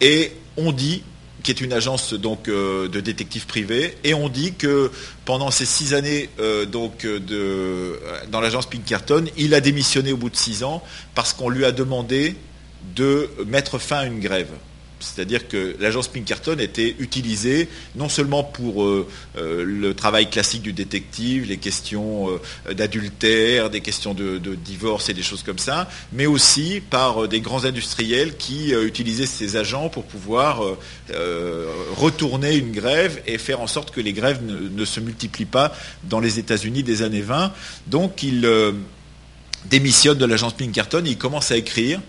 et 0.00 0.32
on 0.56 0.72
dit 0.72 1.02
qui 1.42 1.50
est 1.50 1.60
une 1.60 1.72
agence 1.72 2.14
euh, 2.14 2.88
de 2.88 3.00
détectives 3.00 3.46
privés, 3.46 3.96
et 4.04 4.14
on 4.14 4.28
dit 4.28 4.54
que 4.54 4.90
pendant 5.24 5.50
ces 5.50 5.64
six 5.64 5.94
années 5.94 6.28
euh, 6.38 6.66
dans 6.66 8.40
l'agence 8.40 8.66
Pinkerton, 8.66 9.24
il 9.36 9.54
a 9.54 9.60
démissionné 9.60 10.12
au 10.12 10.16
bout 10.16 10.30
de 10.30 10.36
six 10.36 10.62
ans 10.62 10.82
parce 11.14 11.32
qu'on 11.32 11.48
lui 11.48 11.64
a 11.64 11.72
demandé 11.72 12.36
de 12.94 13.30
mettre 13.46 13.78
fin 13.78 13.98
à 13.98 14.06
une 14.06 14.20
grève. 14.20 14.50
C'est-à-dire 15.00 15.48
que 15.48 15.76
l'agence 15.80 16.08
Pinkerton 16.08 16.56
était 16.58 16.94
utilisée 16.98 17.68
non 17.96 18.08
seulement 18.08 18.44
pour 18.44 18.84
euh, 18.84 19.08
euh, 19.38 19.64
le 19.64 19.94
travail 19.94 20.28
classique 20.28 20.62
du 20.62 20.72
détective, 20.72 21.46
les 21.48 21.56
questions 21.56 22.28
euh, 22.30 22.74
d'adultère, 22.74 23.70
des 23.70 23.80
questions 23.80 24.14
de, 24.14 24.38
divorce 24.54 25.08
et 25.08 25.14
des 25.14 25.22
choses 25.22 25.42
comme 25.42 25.58
ça, 25.58 25.88
mais 26.12 26.26
aussi 26.26 26.82
par 26.90 27.28
des 27.28 27.40
grands 27.40 27.64
industriels 27.64 28.36
qui 28.36 28.72
utilisaient 28.72 29.26
ces 29.26 29.56
agents 29.56 29.88
pour 29.88 30.04
pouvoir 30.04 30.62
retourner 31.96 32.56
une 32.56 32.72
grève 32.72 33.22
et 33.26 33.38
faire 33.38 33.60
en 33.60 33.66
sorte 33.66 33.90
que 33.90 34.00
les 34.00 34.12
grèves 34.12 34.42
ne, 34.44 34.68
ne 34.68 34.84
se 34.84 35.00
multiplient 35.00 35.44
pas 35.44 35.72
dans 36.04 36.20
les 36.20 36.38
États-Unis 36.38 36.82
des 36.82 37.02
années 37.02 37.22
20. 37.22 37.52
Donc 37.86 38.22
il 38.22 38.48
démissionne 39.66 40.18
de 40.18 40.24
l'agence 40.24 40.54
Pinkerton 40.54 41.04
et 41.04 41.10
il 41.10 41.18
commence 41.18 41.50
à 41.50 41.56
écrire 41.56 42.00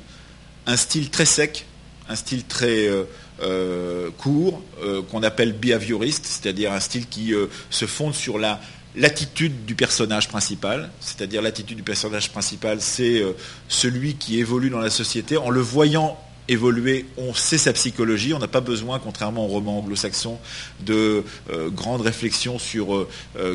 un 0.66 0.78
style 0.78 1.10
très 1.10 1.26
sec 1.26 1.66
un 2.10 2.15
style 2.15 2.43
très 2.46 2.88
euh, 2.88 3.03
euh, 3.41 4.10
court, 4.17 4.62
euh, 4.84 5.01
qu'on 5.01 5.24
appelle 5.24 5.53
behavioriste, 5.53 6.25
c'est-à-dire 6.25 6.72
un 6.72 6.79
style 6.79 7.08
qui 7.08 7.34
se 7.70 7.86
fonde 7.86 8.13
sur 8.13 8.38
la 8.38 8.60
l'attitude 8.93 9.63
du 9.65 9.74
personnage 9.74 10.27
principal, 10.27 10.89
c'est-à-dire 11.00 11.41
l'attitude 11.41 11.77
du 11.77 11.84
personnage 11.84 12.29
principal, 12.29 12.81
c'est 12.81 13.24
celui 13.70 14.15
qui 14.15 14.38
évolue 14.38 14.70
dans 14.70 14.81
la 14.81 14.89
société 14.89 15.38
en 15.38 15.50
le 15.50 15.62
voyant 15.62 16.17
évoluer, 16.48 17.06
on 17.18 17.34
sait 17.34 17.58
sa 17.58 17.74
psychologie, 17.74 18.34
on 18.34 18.40
n'a 18.40 18.48
pas 18.48 18.62
besoin, 18.62 19.00
contrairement 19.00 19.46
au 19.46 19.48
roman 19.48 19.80
anglo-saxon, 19.80 20.38
de 20.82 21.24
grandes 21.68 22.02
réflexions 22.02 22.60
sur 22.60 23.08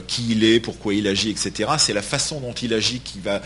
qui 0.06 0.30
il 0.30 0.44
est, 0.44 0.60
pourquoi 0.60 0.94
il 0.94 1.06
agit, 1.06 1.30
etc. 1.30 1.70
C'est 1.78 1.92
la 1.92 2.02
façon 2.02 2.40
dont 2.40 2.52
il 2.52 2.72
agit 2.72 3.00
qui 3.00 3.20
va 3.20 3.42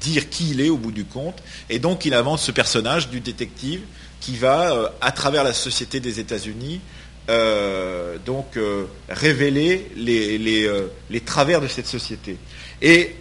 dire 0.00 0.28
qui 0.30 0.50
il 0.50 0.60
est 0.60 0.70
au 0.70 0.76
bout 0.76 0.92
du 0.92 1.04
compte. 1.04 1.42
Et 1.68 1.78
donc 1.78 2.04
il 2.04 2.14
invente 2.14 2.40
ce 2.40 2.50
personnage 2.50 3.08
du 3.08 3.20
détective 3.20 3.82
qui 4.20 4.36
va, 4.36 4.72
euh, 4.72 4.88
à 5.00 5.12
travers 5.12 5.42
la 5.42 5.52
société 5.52 5.98
des 5.98 6.20
États-Unis, 6.20 6.80
euh, 7.28 8.18
donc 8.24 8.56
euh, 8.56 8.84
révéler 9.08 9.90
les, 9.96 11.20
travers 11.24 11.60
de 11.60 11.66
cette 11.66 11.86
société. 11.86 12.36
Et 12.82 13.16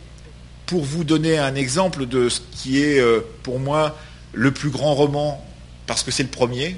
pour 0.66 0.84
vous 0.84 1.04
donner 1.04 1.40
un 1.40 1.56
exemple 1.56 2.06
de 2.06 2.30
ce 2.30 2.42
qui 2.52 2.82
est 2.82 3.02
pour 3.42 3.60
moi 3.60 3.98
le 4.34 4.52
plus 4.52 4.70
grand 4.70 4.96
roman, 4.96 5.44
parce 5.88 6.04
que 6.04 6.12
c'est 6.12 6.24
le 6.24 6.30
premier, 6.30 6.78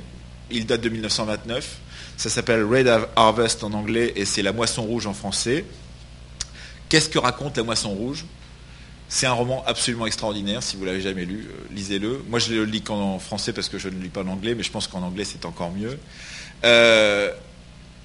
il 0.49 0.65
date 0.65 0.81
de 0.81 0.89
1929, 0.89 1.79
ça 2.17 2.29
s'appelle 2.29 2.63
Red 2.63 2.87
Harvest 3.15 3.63
en 3.63 3.73
anglais 3.73 4.13
et 4.15 4.25
c'est 4.25 4.41
La 4.41 4.53
Moisson 4.53 4.83
Rouge 4.83 5.07
en 5.07 5.13
français. 5.13 5.65
Qu'est-ce 6.87 7.09
que 7.09 7.17
raconte 7.17 7.57
La 7.57 7.63
Moisson 7.63 7.89
Rouge? 7.89 8.25
C'est 9.09 9.25
un 9.25 9.33
roman 9.33 9.63
absolument 9.65 10.05
extraordinaire. 10.05 10.63
Si 10.63 10.77
vous 10.77 10.85
l'avez 10.85 11.01
jamais 11.01 11.25
lu, 11.25 11.47
euh, 11.49 11.73
lisez-le. 11.73 12.23
Moi, 12.29 12.39
je 12.39 12.53
le 12.53 12.63
lis 12.63 12.81
qu'en 12.81 13.19
français 13.19 13.51
parce 13.51 13.67
que 13.67 13.77
je 13.77 13.89
ne 13.89 14.01
lis 14.01 14.09
pas 14.09 14.21
en 14.21 14.27
anglais, 14.27 14.55
mais 14.55 14.63
je 14.63 14.71
pense 14.71 14.87
qu'en 14.87 15.01
anglais 15.01 15.25
c'est 15.25 15.45
encore 15.45 15.71
mieux. 15.71 15.97
Euh, 16.63 17.31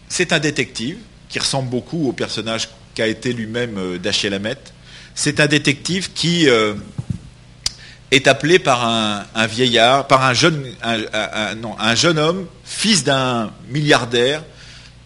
c'est 0.08 0.32
un 0.32 0.38
détective 0.38 0.98
qui 1.28 1.38
ressemble 1.38 1.68
beaucoup 1.68 2.08
au 2.08 2.12
personnage 2.12 2.70
qu'a 2.94 3.06
été 3.06 3.32
lui-même 3.32 3.76
euh, 3.76 3.98
Dashiell 3.98 4.34
Hammett. 4.34 4.72
C'est 5.14 5.40
un 5.40 5.46
détective 5.46 6.12
qui 6.12 6.48
est 8.10 8.28
appelé 8.28 8.58
par 8.58 8.86
un, 8.86 9.46
vieillard, 9.46 10.06
par 10.06 10.25
un 10.25 10.32
jeune, 10.32 10.64
un 10.82 11.94
jeune 11.94 12.18
homme, 12.18 12.46
fils 12.64 13.04
d'un 13.04 13.52
milliardaire, 13.68 14.42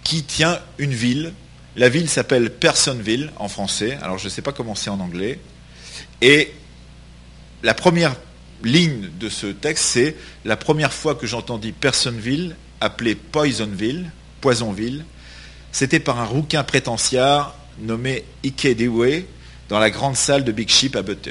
qui 0.05 0.23
tient 0.23 0.59
une 0.79 0.93
ville. 0.93 1.33
La 1.77 1.89
ville 1.89 2.09
s'appelle 2.09 2.51
Personville 2.51 3.31
en 3.37 3.49
français. 3.49 3.99
Alors 4.03 4.19
je 4.19 4.25
ne 4.25 4.31
sais 4.31 4.43
pas 4.43 4.53
comment 4.53 4.75
c'est 4.75 4.91
en 4.91 5.01
anglais. 5.01 5.39
Et 6.21 6.53
la 7.63 7.75
première 7.75 8.15
ligne 8.63 9.09
de 9.19 9.29
ce 9.29 9.47
texte, 9.47 9.85
c'est 9.85 10.17
la 10.45 10.57
première 10.57 10.93
fois 10.93 11.15
que 11.15 11.27
j'entendis 11.27 11.73
Personville 11.73 12.57
appelé 12.81 13.15
Poisonville, 13.15 14.11
Poisonville, 14.41 15.05
c'était 15.73 16.01
par 16.01 16.19
un 16.19 16.25
rouquin 16.25 16.65
prétentiaire 16.65 17.55
nommé 17.79 18.25
Ike 18.45 18.77
Dewey 18.77 19.27
dans 19.69 19.79
la 19.79 19.91
grande 19.91 20.17
salle 20.17 20.45
de 20.45 20.53
Big 20.53 20.69
Ship 20.69 20.97
à 20.97 21.03
Butte. 21.03 21.31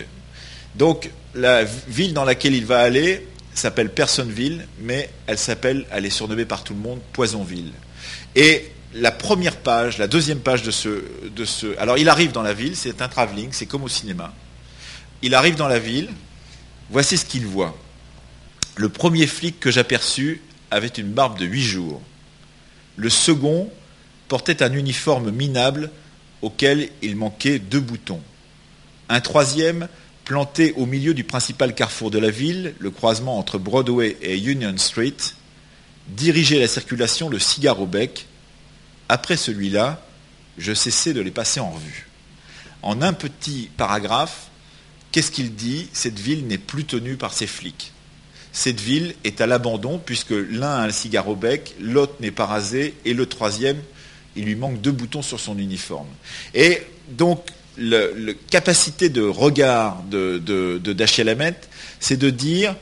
Donc 0.75 1.09
la 1.35 1.63
ville 1.63 2.13
dans 2.13 2.25
laquelle 2.25 2.55
il 2.55 2.65
va 2.65 2.79
aller 2.79 3.27
s'appelle 3.53 3.89
Personville, 3.89 4.65
mais 4.79 5.09
elle 5.27 5.37
s'appelle, 5.37 5.85
elle 5.91 6.05
est 6.05 6.09
surnommée 6.09 6.45
par 6.45 6.63
tout 6.63 6.73
le 6.73 6.79
monde 6.79 6.99
Poisonville. 7.13 7.71
Et 8.35 8.71
la 8.93 9.11
première 9.11 9.57
page, 9.57 9.97
la 9.97 10.07
deuxième 10.07 10.39
page 10.39 10.63
de 10.63 10.71
ce, 10.71 11.03
de 11.35 11.45
ce, 11.45 11.77
alors 11.77 11.97
il 11.97 12.09
arrive 12.09 12.31
dans 12.31 12.41
la 12.41 12.53
ville, 12.53 12.75
c'est 12.75 13.01
un 13.01 13.09
travelling, 13.09 13.49
c'est 13.51 13.65
comme 13.65 13.83
au 13.83 13.89
cinéma. 13.89 14.33
Il 15.21 15.35
arrive 15.35 15.55
dans 15.55 15.67
la 15.67 15.79
ville, 15.79 16.09
voici 16.89 17.17
ce 17.17 17.25
qu'il 17.25 17.45
voit. 17.45 17.77
Le 18.75 18.89
premier 18.89 19.27
flic 19.27 19.59
que 19.59 19.71
j'aperçus 19.71 20.41
avait 20.71 20.87
une 20.87 21.11
barbe 21.11 21.37
de 21.37 21.45
huit 21.45 21.63
jours. 21.63 22.01
Le 22.95 23.09
second 23.09 23.69
portait 24.27 24.63
un 24.63 24.73
uniforme 24.73 25.31
minable 25.31 25.91
auquel 26.41 26.89
il 27.01 27.15
manquait 27.15 27.59
deux 27.59 27.79
boutons. 27.79 28.21
Un 29.09 29.19
troisième, 29.19 29.89
planté 30.29 30.73
au 30.77 30.85
milieu 30.85 31.15
du 31.15 31.23
principal 31.23 31.73
carrefour 31.73 32.11
de 32.11 32.19
la 32.19 32.29
ville, 32.29 32.75
le 32.77 32.91
croisement 32.91 33.39
entre 33.39 33.57
Broadway 33.57 34.15
et 34.21 34.37
Union 34.37 34.77
Street, 34.77 35.17
dirigeait 36.07 36.59
la 36.59 36.67
circulation 36.67 37.29
le 37.29 37.39
cigare 37.39 37.81
au 37.81 37.87
bec. 37.87 38.27
Après 39.09 39.37
celui-là, 39.37 40.05
je 40.59 40.71
cessais 40.75 41.13
de 41.13 41.21
les 41.21 41.31
passer 41.31 41.59
en 41.59 41.71
revue. 41.71 42.07
En 42.83 43.01
un 43.01 43.13
petit 43.13 43.71
paragraphe, 43.75 44.49
Qu'est-ce 45.11 45.31
qu'il 45.31 45.55
dit 45.55 45.89
Cette 45.91 46.19
ville 46.19 46.45
n'est 46.45 46.59
plus 46.59 46.85
tenue 46.85 47.15
par 47.17 47.33
ses 47.33 47.47
flics. 47.47 47.91
Cette 48.51 48.79
ville 48.79 49.15
est 49.23 49.41
à 49.41 49.47
l'abandon 49.47 49.97
puisque 49.97 50.29
l'un 50.29 50.69
a 50.69 50.83
un 50.83 50.91
cigare 50.91 51.27
au 51.27 51.35
bec, 51.35 51.73
l'autre 51.79 52.13
n'est 52.19 52.29
pas 52.29 52.45
rasé 52.45 52.93
et 53.05 53.15
le 53.15 53.25
troisième, 53.25 53.81
il 54.35 54.45
lui 54.45 54.55
manque 54.55 54.79
deux 54.81 54.91
boutons 54.91 55.23
sur 55.23 55.39
son 55.39 55.57
uniforme. 55.57 56.07
Et 56.53 56.83
donc, 57.09 57.43
la 57.79 58.33
capacité 58.49 59.09
de 59.09 59.21
regard 59.21 60.03
de, 60.03 60.37
de, 60.37 60.79
de 60.83 60.93
Dashiell 60.93 61.29
Hammett, 61.29 61.69
c'est 61.99 62.17
de 62.17 62.29
dire 62.29 62.75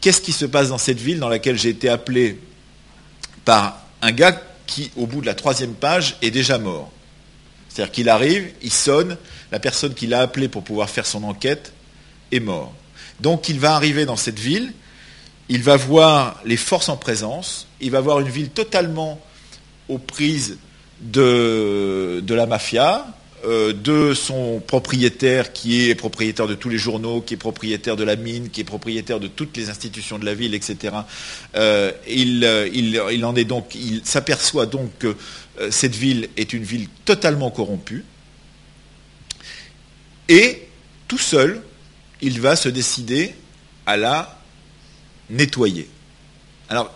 qu'est-ce 0.00 0.20
qui 0.20 0.32
se 0.32 0.44
passe 0.44 0.68
dans 0.68 0.78
cette 0.78 0.98
ville 0.98 1.18
dans 1.18 1.28
laquelle 1.28 1.58
j'ai 1.58 1.68
été 1.68 1.88
appelé 1.88 2.38
par 3.44 3.84
un 4.02 4.12
gars 4.12 4.40
qui, 4.66 4.90
au 4.96 5.06
bout 5.06 5.20
de 5.20 5.26
la 5.26 5.34
troisième 5.34 5.74
page, 5.74 6.16
est 6.22 6.30
déjà 6.30 6.58
mort. 6.58 6.90
C'est-à-dire 7.68 7.92
qu'il 7.92 8.08
arrive, 8.08 8.50
il 8.62 8.72
sonne, 8.72 9.16
la 9.52 9.60
personne 9.60 9.94
qui 9.94 10.06
l'a 10.06 10.20
appelé 10.20 10.48
pour 10.48 10.64
pouvoir 10.64 10.90
faire 10.90 11.06
son 11.06 11.22
enquête 11.24 11.72
est 12.32 12.40
mort. 12.40 12.72
Donc 13.20 13.48
il 13.48 13.60
va 13.60 13.74
arriver 13.74 14.06
dans 14.06 14.16
cette 14.16 14.38
ville, 14.38 14.72
il 15.48 15.62
va 15.62 15.76
voir 15.76 16.40
les 16.44 16.56
forces 16.56 16.88
en 16.88 16.96
présence, 16.96 17.66
il 17.80 17.90
va 17.90 18.00
voir 18.00 18.20
une 18.20 18.28
ville 18.28 18.50
totalement 18.50 19.20
aux 19.88 19.98
prises 19.98 20.58
de 21.00 22.22
la 22.28 22.46
mafia, 22.46 23.06
euh, 23.44 23.72
de 23.72 24.14
son 24.14 24.60
propriétaire 24.60 25.52
qui 25.52 25.88
est 25.88 25.94
propriétaire 25.94 26.46
de 26.46 26.54
tous 26.54 26.68
les 26.68 26.78
journaux, 26.78 27.20
qui 27.20 27.34
est 27.34 27.38
propriétaire 27.38 27.96
de 27.96 28.04
la 28.04 28.16
mine, 28.16 28.50
qui 28.50 28.60
est 28.60 28.64
propriétaire 28.64 29.20
de 29.20 29.28
toutes 29.28 29.56
les 29.56 29.70
institutions 29.70 30.18
de 30.18 30.24
la 30.24 30.34
ville, 30.34 30.54
etc. 30.54 30.94
Euh, 31.54 31.92
il, 32.08 32.44
il, 32.72 33.24
en 33.24 33.34
est 33.34 33.44
donc, 33.44 33.74
il 33.74 34.02
s'aperçoit 34.04 34.66
donc 34.66 34.90
que 34.98 35.16
cette 35.70 35.94
ville 35.94 36.28
est 36.36 36.52
une 36.52 36.64
ville 36.64 36.88
totalement 37.04 37.50
corrompue. 37.50 38.04
Et 40.28 40.68
tout 41.08 41.18
seul, 41.18 41.62
il 42.20 42.40
va 42.40 42.56
se 42.56 42.68
décider 42.68 43.34
à 43.86 43.96
la 43.96 44.38
nettoyer. 45.28 45.88
Alors, 46.68 46.94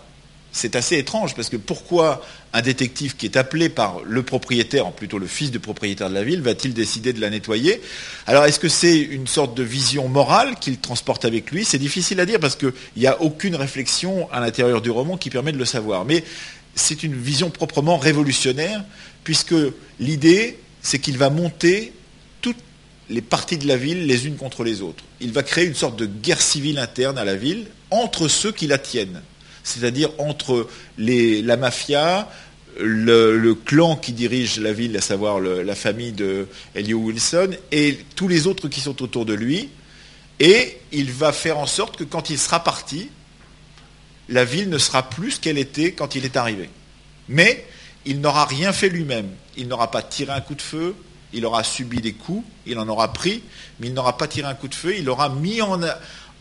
c'est 0.55 0.77
assez 0.77 0.97
étrange 0.97 1.35
parce 1.35 1.49
que 1.49 1.57
pourquoi 1.57 2.25
un 2.53 2.61
détective 2.61 3.17
qui 3.17 3.25
est 3.25 3.35
appelé 3.35 3.67
par 3.67 3.99
le 4.05 4.23
propriétaire, 4.23 4.89
plutôt 4.93 5.19
le 5.19 5.27
fils 5.27 5.51
du 5.51 5.59
propriétaire 5.59 6.09
de 6.09 6.13
la 6.13 6.23
ville, 6.23 6.41
va-t-il 6.41 6.73
décider 6.73 7.11
de 7.11 7.19
la 7.19 7.29
nettoyer? 7.29 7.81
Alors 8.25 8.45
est-ce 8.45 8.61
que 8.61 8.69
c'est 8.69 8.97
une 8.97 9.27
sorte 9.27 9.53
de 9.53 9.63
vision 9.63 10.07
morale 10.07 10.55
qu'il 10.55 10.77
transporte 10.79 11.25
avec 11.25 11.51
lui? 11.51 11.65
C'est 11.65 11.77
difficile 11.77 12.21
à 12.21 12.25
dire 12.25 12.39
parce 12.39 12.55
qu'il 12.55 12.71
n'y 12.95 13.05
a 13.05 13.21
aucune 13.21 13.53
réflexion 13.53 14.31
à 14.31 14.39
l'intérieur 14.39 14.81
du 14.81 14.89
roman 14.91 15.17
qui 15.17 15.29
permet 15.29 15.51
de 15.51 15.57
le 15.57 15.65
savoir. 15.65 16.05
Mais 16.05 16.23
c'est 16.73 17.03
une 17.03 17.15
vision 17.15 17.49
proprement 17.49 17.97
révolutionnaire 17.97 18.81
puisque 19.25 19.55
l'idée, 19.99 20.57
c'est 20.81 20.99
qu'il 20.99 21.17
va 21.17 21.29
monter 21.29 21.91
toutes 22.39 22.55
les 23.09 23.21
parties 23.21 23.57
de 23.57 23.67
la 23.67 23.75
ville 23.75 24.05
les 24.05 24.25
unes 24.25 24.37
contre 24.37 24.63
les 24.63 24.81
autres. 24.81 25.03
Il 25.19 25.33
va 25.33 25.43
créer 25.43 25.65
une 25.65 25.75
sorte 25.75 25.99
de 25.99 26.05
guerre 26.05 26.41
civile 26.41 26.79
interne 26.79 27.17
à 27.17 27.25
la 27.25 27.35
ville 27.35 27.67
entre 27.91 28.29
ceux 28.29 28.53
qui 28.53 28.67
la 28.67 28.77
tiennent 28.77 29.21
c'est-à-dire 29.65 30.11
entre 30.19 30.69
la 30.97 31.57
mafia, 31.57 32.29
le, 32.79 33.53
clan 33.53 33.97
qui 33.97 34.13
dirige 34.13 34.59
la 34.59 34.71
ville, 34.71 34.95
à 34.95 35.01
savoir 35.01 35.39
la 35.39 35.75
famille 35.75 36.13
de 36.13 36.47
Elio 36.75 36.99
Wilson, 36.99 37.49
et 37.71 37.99
tous 38.15 38.27
les 38.27 38.47
autres 38.47 38.69
qui 38.69 38.79
sont 38.79 39.01
autour 39.01 39.25
de 39.25 39.33
lui. 39.33 39.69
Et 40.39 40.77
il 40.91 41.11
va 41.11 41.31
faire 41.31 41.57
en 41.57 41.65
sorte 41.65 41.97
que 41.97 42.03
quand 42.03 42.29
il 42.29 42.37
sera 42.37 42.63
parti, 42.63 43.09
la 44.29 44.45
ville 44.45 44.69
ne 44.69 44.77
sera 44.77 45.09
plus 45.09 45.31
ce 45.31 45.39
qu'elle 45.39 45.57
était 45.57 45.93
quand 45.93 46.15
il 46.15 46.25
est 46.25 46.37
arrivé. 46.37 46.69
Mais 47.27 47.65
il 48.05 48.21
n'aura 48.21 48.45
rien 48.45 48.71
fait 48.71 48.89
lui-même. 48.89 49.29
Il 49.57 49.67
n'aura 49.67 49.89
pas 49.89 50.03
tiré 50.03 50.31
un 50.31 50.41
coup 50.41 50.55
de 50.55 50.61
feu, 50.61 50.93
il 51.33 51.43
aura 51.45 51.63
subi 51.63 52.01
des 52.01 52.13
coups, 52.13 52.45
il 52.67 52.77
en 52.77 52.87
aura 52.87 53.11
pris, 53.13 53.41
mais 53.79 53.87
il 53.87 53.93
n'aura 53.93 54.17
pas 54.17 54.27
tiré 54.27 54.47
un 54.47 54.53
coup 54.53 54.67
de 54.67 54.75
feu, 54.75 54.95
il 54.97 55.09
aura 55.09 55.29
mis 55.29 55.61
en, 55.61 55.79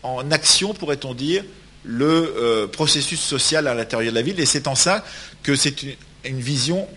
en 0.03 0.31
action, 0.31 0.75
pourrait-on 0.75 1.15
dire, 1.15 1.43
le 1.85 2.35
euh, 2.37 2.67
processus 2.67 3.21
social 3.21 3.69
à 3.69 3.75
l'intérieur 3.75 4.13
de 4.13 4.17
la 4.17 4.23
ville. 4.23 4.41
Et 4.41 4.47
c'est 4.47 4.67
en 4.67 4.75
ça 4.75 5.05
que 5.43 5.55
c'est 5.55 5.83
une, 5.83 6.41
vision 6.41 6.89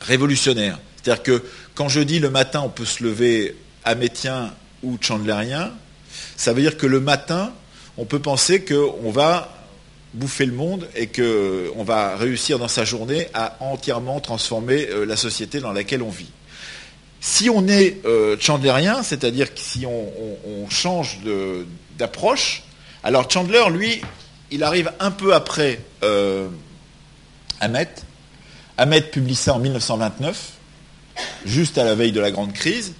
révolutionnaire. 0.00 0.78
C'est-à-dire 0.96 1.22
que 1.22 1.42
quand 1.74 1.88
je 1.88 2.00
dis 2.00 2.18
le 2.18 2.28
matin 2.28 2.60
on 2.64 2.68
peut 2.68 2.84
se 2.84 3.04
lever 3.04 3.56
amétien 3.84 4.52
ou 4.82 4.98
chandlerien, 5.00 5.72
ça 6.36 6.52
veut 6.52 6.60
dire 6.60 6.76
que 6.76 6.86
le 6.86 7.00
matin, 7.00 7.52
on 7.96 8.04
peut 8.04 8.18
penser 8.18 8.64
qu'on 8.64 9.10
va 9.10 9.56
bouffer 10.14 10.44
le 10.44 10.52
monde 10.52 10.88
et 10.94 11.06
qu'on 11.06 11.84
va 11.84 12.16
réussir 12.16 12.58
dans 12.58 12.68
sa 12.68 12.84
journée 12.84 13.28
à 13.32 13.56
entièrement 13.60 14.20
transformer 14.20 14.88
euh, 14.90 15.06
la 15.06 15.16
société 15.16 15.60
dans 15.60 15.72
laquelle 15.72 16.02
on 16.02 16.10
vit. 16.10 16.30
Si 17.20 17.48
on 17.48 17.68
est 17.68 18.04
euh, 18.04 18.36
chandlerien, 18.40 19.04
c'est-à-dire 19.04 19.54
que 19.54 19.60
si 19.60 19.86
on 19.86 20.68
change 20.68 21.20
d'approche, 21.96 22.64
alors 23.04 23.30
Chandler, 23.30 23.64
lui, 23.70 24.00
il 24.50 24.62
arrive 24.62 24.92
un 25.00 25.10
peu 25.10 25.34
après 25.34 25.80
euh, 26.04 26.48
Ahmet. 27.60 27.88
Ahmet 28.78 29.02
publie 29.02 29.34
ça 29.34 29.54
en 29.54 29.58
1929, 29.58 30.50
juste 31.44 31.78
à 31.78 31.84
la 31.84 31.94
veille 31.94 32.12
de 32.12 32.20
la 32.20 32.30
grande 32.30 32.52
crise. 32.52 32.94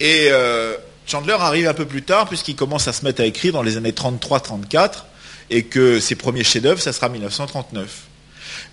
Et 0.00 0.28
euh, 0.30 0.76
Chandler 1.06 1.36
arrive 1.38 1.68
un 1.68 1.74
peu 1.74 1.86
plus 1.86 2.02
tard, 2.02 2.28
puisqu'il 2.28 2.56
commence 2.56 2.88
à 2.88 2.92
se 2.92 3.04
mettre 3.04 3.20
à 3.20 3.24
écrire 3.24 3.52
dans 3.52 3.62
les 3.62 3.76
années 3.76 3.92
33-34, 3.92 5.04
et 5.50 5.64
que 5.64 6.00
ses 6.00 6.14
premiers 6.14 6.44
chefs-d'œuvre, 6.44 6.80
ça 6.80 6.92
sera 6.92 7.08
1939. 7.08 8.02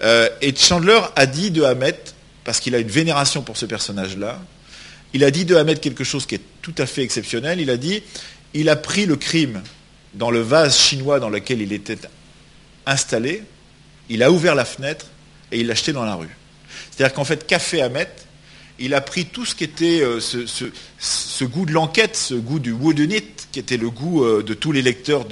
Euh, 0.04 0.30
et 0.42 0.54
Chandler 0.56 1.00
a 1.16 1.26
dit 1.26 1.52
de 1.52 1.64
Ahmet, 1.64 2.00
parce 2.44 2.60
qu'il 2.60 2.76
a 2.76 2.80
une 2.80 2.88
vénération 2.88 3.42
pour 3.42 3.58
ce 3.58 3.66
personnage-là, 3.66 4.40
il 5.14 5.24
a 5.24 5.32
dit 5.32 5.46
de 5.46 5.56
Ahmet 5.56 5.76
quelque 5.76 6.04
chose 6.04 6.26
qui 6.26 6.36
est 6.36 6.42
tout 6.62 6.76
à 6.78 6.86
fait 6.86 7.02
exceptionnel. 7.02 7.62
Il 7.62 7.70
a 7.70 7.78
dit 7.78 8.04
il 8.54 8.70
a 8.70 8.76
pris 8.76 9.06
le 9.06 9.16
crime 9.16 9.62
dans 10.16 10.32
le 10.32 10.40
vase 10.40 10.78
chinois 10.78 11.20
dans 11.20 11.30
lequel 11.30 11.62
il 11.62 11.74
était 11.74 11.98
installé, 12.86 13.44
il 14.10 14.24
a 14.24 14.32
ouvert 14.32 14.56
la 14.56 14.66
fenêtre 14.66 15.08
et 15.52 15.60
il 15.60 15.68
l'a 15.68 15.76
jeté 15.76 15.94
dans 15.94 16.06
la 16.06 16.16
rue. 16.16 16.36
C'est-à-dire 16.92 17.14
qu'en 17.14 17.26
fait, 17.26 17.46
Café 17.46 17.82
Hamet, 17.82 18.10
il 18.80 18.94
a 18.94 19.02
pris 19.02 19.26
tout 19.26 19.46
ce 19.46 19.56
qui 19.56 19.64
était 19.64 20.02
euh, 20.02 20.20
ce, 20.20 21.44
goût 21.46 21.66
de 21.66 21.72
l'enquête, 21.72 22.16
ce 22.16 22.34
goût 22.34 22.60
du 22.60 22.75
it, 23.16 23.48
qui 23.51 23.60
était 23.60 23.78
le 23.78 23.90
goût 23.90 24.24
euh, 24.24 24.44
de 24.44 24.54
tous 24.54 24.72
les 24.72 24.82
lecteurs 24.82 25.25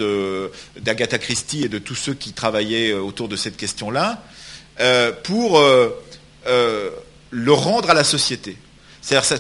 d'Agatha 0.80 1.18
Christie 1.18 1.64
et 1.64 1.70
de 1.70 1.80
tous 1.80 1.96
ceux 1.96 2.14
qui 2.14 2.34
travaillaient 2.34 2.92
euh, 2.92 3.02
autour 3.02 3.28
de 3.28 3.36
cette 3.36 3.58
question-là, 3.58 4.24
pour 5.24 5.62
le 6.42 7.52
rendre 7.52 7.90
à 7.90 7.94
la 7.94 8.04
société. 8.04 8.58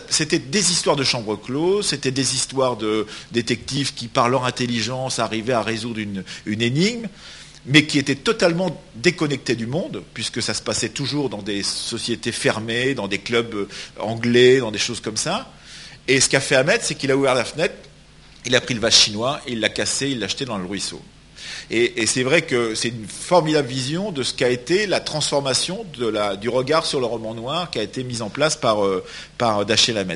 C'était 0.09 0.39
des 0.39 0.71
histoires 0.71 0.97
de 0.97 1.05
chambre 1.05 1.37
close, 1.37 1.87
c'était 1.87 2.11
des 2.11 2.35
histoires 2.35 2.75
de 2.75 3.07
détectives 3.31 3.93
qui, 3.93 4.09
par 4.09 4.27
leur 4.27 4.43
intelligence, 4.43 5.19
arrivaient 5.19 5.53
à 5.53 5.61
résoudre 5.61 5.99
une, 5.99 6.61
énigme, 6.61 7.07
mais 7.65 7.85
qui 7.85 7.97
étaient 7.97 8.15
totalement 8.15 8.83
déconnectés 8.95 9.55
du 9.55 9.65
monde, 9.65 10.03
puisque 10.13 10.41
ça 10.41 10.53
se 10.53 10.61
passait 10.61 10.89
toujours 10.89 11.29
dans 11.29 11.41
des 11.41 11.63
sociétés 11.63 12.33
fermées, 12.33 12.93
dans 12.93 13.07
des 13.07 13.19
clubs 13.19 13.69
anglais, 13.99 14.59
dans 14.59 14.71
des 14.71 14.79
choses 14.79 14.99
comme 14.99 15.15
ça. 15.15 15.49
Et 16.09 16.19
ce 16.19 16.27
qu'a 16.27 16.41
fait 16.41 16.55
Ahmed, 16.55 16.81
c'est 16.81 16.95
qu'il 16.95 17.09
a 17.11 17.15
ouvert 17.15 17.33
la 17.33 17.45
fenêtre, 17.45 17.75
il 18.45 18.53
a 18.57 18.59
pris 18.59 18.73
le 18.73 18.81
vase 18.81 18.95
chinois, 18.95 19.39
il 19.47 19.61
l'a 19.61 19.69
cassé, 19.69 20.09
il 20.09 20.19
l'a 20.19 20.27
jeté 20.27 20.43
dans 20.43 20.57
le 20.57 20.65
ruisseau. 20.65 21.01
Et, 21.71 22.05
c'est 22.05 22.23
vrai 22.23 22.41
que 22.41 22.75
c'est 22.75 22.89
une 22.89 23.07
formidable 23.07 23.67
vision 23.67 24.11
de 24.11 24.23
ce 24.23 24.33
qu'a 24.33 24.49
été 24.49 24.87
la 24.87 24.99
transformation 24.99 25.85
du 26.39 26.49
regard 26.49 26.85
sur 26.85 26.99
le 26.99 27.05
roman 27.05 27.33
noir 27.33 27.71
qui 27.71 27.79
a 27.79 27.83
été 27.83 28.03
mise 28.03 28.21
en 28.21 28.29
place 28.29 28.55
par, 28.55 28.85
euh, 28.85 29.03
par. 29.37 29.65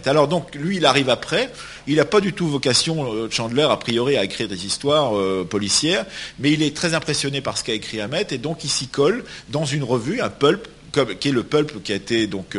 Alors 0.05 0.27
donc, 0.27 0.55
lui, 0.55 0.77
il 0.77 0.85
arrive 0.85 1.09
après. 1.09 1.49
Il 1.87 1.95
n'a 1.95 2.05
pas 2.05 2.21
du 2.21 2.33
tout 2.33 2.47
vocation, 2.47 3.13
euh, 3.13 3.29
Chandler, 3.29 3.67
a 3.69 3.77
priori, 3.77 4.17
à 4.17 4.23
écrire 4.23 4.47
des 4.47 4.65
histoires 4.65 5.17
euh, 5.17 5.47
policières, 5.49 6.05
mais 6.39 6.51
il 6.51 6.61
est 6.61 6.75
très 6.75 6.93
impressionné 6.93 7.41
par 7.41 7.57
ce 7.57 7.63
qu'a 7.63 7.73
écrit 7.73 8.01
Hammett, 8.01 8.31
et 8.31 8.37
donc 8.37 8.63
il 8.63 8.69
s'y 8.69 8.87
colle 8.87 9.23
dans 9.49 9.65
une 9.65 9.83
revue, 9.83 10.21
un 10.21 10.29
pulp, 10.29 10.67
qui 11.19 11.29
est 11.29 11.31
le 11.31 11.43
pulp 11.43 11.83
qui 11.83 11.91
a 11.91 11.95
été 11.95 12.25
donc 12.25 12.57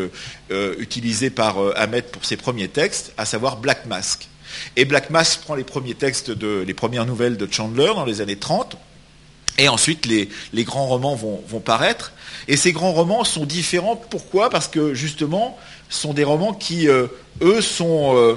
utilisé 0.79 1.29
par 1.29 1.57
Hammett 1.77 2.12
pour 2.12 2.24
ses 2.24 2.37
premiers 2.37 2.68
textes, 2.68 3.12
à 3.16 3.24
savoir 3.24 3.57
Black 3.57 3.87
Mask. 3.87 4.29
Et 4.76 4.84
Black 4.84 5.11
Mass 5.11 5.37
prend 5.37 5.54
les 5.54 5.64
premiers 5.64 5.94
textes, 5.94 6.30
les 6.30 6.74
premières 6.74 7.06
nouvelles 7.06 7.37
de 7.37 7.48
Chandler 7.50 7.92
dans 7.94 8.04
les 8.04 8.20
années 8.20 8.37
30. 8.37 8.76
Et 9.58 9.68
ensuite, 9.68 10.06
les, 10.06 10.64
grands 10.64 10.87
romans 10.87 11.16
vont, 11.16 11.61
paraître. 11.61 12.12
Et 12.46 12.56
ces 12.56 12.72
grands 12.72 12.92
romans 12.92 13.24
sont 13.24 13.44
différents. 13.44 13.96
Pourquoi? 13.96 14.50
Parce 14.50 14.68
que 14.68 14.94
justement, 14.94 15.58
ce 15.90 16.00
sont 16.00 16.14
des 16.14 16.22
romans 16.22 16.54
qui, 16.54 16.88
euh, 16.88 17.08
eux, 17.42 17.61
sont 17.61 18.16
euh, 18.16 18.34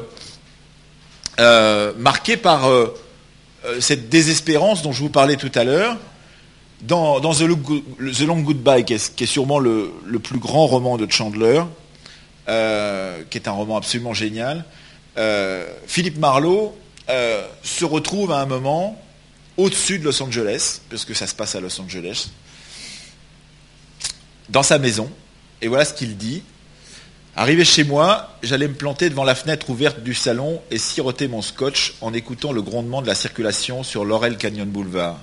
euh, 1.39 1.93
marqués 1.97 2.37
par 2.37 2.67
cette 3.79 4.09
désespérance 4.09 4.81
dont 4.81 4.91
je 4.91 5.01
vous 5.01 5.09
parlais 5.09 5.35
tout 5.35 5.51
à 5.53 5.63
l'heure. 5.63 5.95
Dans, 6.81 7.21
The, 7.21 7.41
Long 7.41 8.39
Goodbye, 8.39 8.83
qui 8.83 8.95
est, 8.95 9.25
sûrement 9.27 9.59
le, 9.59 9.91
plus 10.23 10.39
grand 10.39 10.65
roman 10.65 10.97
de 10.97 11.09
Chandler, 11.09 11.61
qui 12.47 13.37
est 13.37 13.47
un 13.47 13.51
roman 13.51 13.77
absolument 13.77 14.15
génial, 14.15 14.65
euh, 15.17 15.67
Philippe 15.87 16.17
Marlowe 16.17 16.73
euh, 17.09 17.45
se 17.63 17.85
retrouve 17.85 18.31
à 18.31 18.39
un 18.39 18.45
moment 18.45 19.01
au-dessus 19.57 19.99
de 19.99 20.05
Los 20.05 20.21
Angeles, 20.21 20.81
puisque 20.89 21.15
ça 21.15 21.27
se 21.27 21.35
passe 21.35 21.55
à 21.55 21.59
Los 21.59 21.79
Angeles, 21.81 22.29
dans 24.49 24.63
sa 24.63 24.79
maison, 24.79 25.09
et 25.61 25.67
voilà 25.67 25.85
ce 25.85 25.93
qu'il 25.93 26.17
dit. 26.17 26.43
Arrivé 27.35 27.63
chez 27.63 27.83
moi, 27.83 28.37
j'allais 28.43 28.67
me 28.67 28.73
planter 28.73 29.09
devant 29.09 29.23
la 29.23 29.35
fenêtre 29.35 29.69
ouverte 29.69 30.03
du 30.03 30.13
salon 30.13 30.61
et 30.69 30.77
siroter 30.77 31.29
mon 31.29 31.41
scotch 31.41 31.93
en 32.01 32.13
écoutant 32.13 32.51
le 32.51 32.61
grondement 32.61 33.01
de 33.01 33.07
la 33.07 33.15
circulation 33.15 33.83
sur 33.83 34.03
Laurel 34.03 34.37
Canyon 34.37 34.69
Boulevard. 34.69 35.17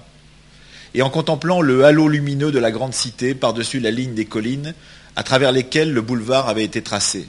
Et 0.94 1.02
en 1.02 1.10
contemplant 1.10 1.60
le 1.60 1.84
halo 1.84 2.08
lumineux 2.08 2.50
de 2.50 2.58
la 2.58 2.70
grande 2.70 2.94
cité 2.94 3.34
par-dessus 3.34 3.78
la 3.78 3.90
ligne 3.90 4.14
des 4.14 4.24
collines 4.24 4.74
à 5.16 5.22
travers 5.22 5.52
lesquelles 5.52 5.92
le 5.92 6.00
boulevard 6.00 6.48
avait 6.48 6.64
été 6.64 6.80
tracé. 6.80 7.28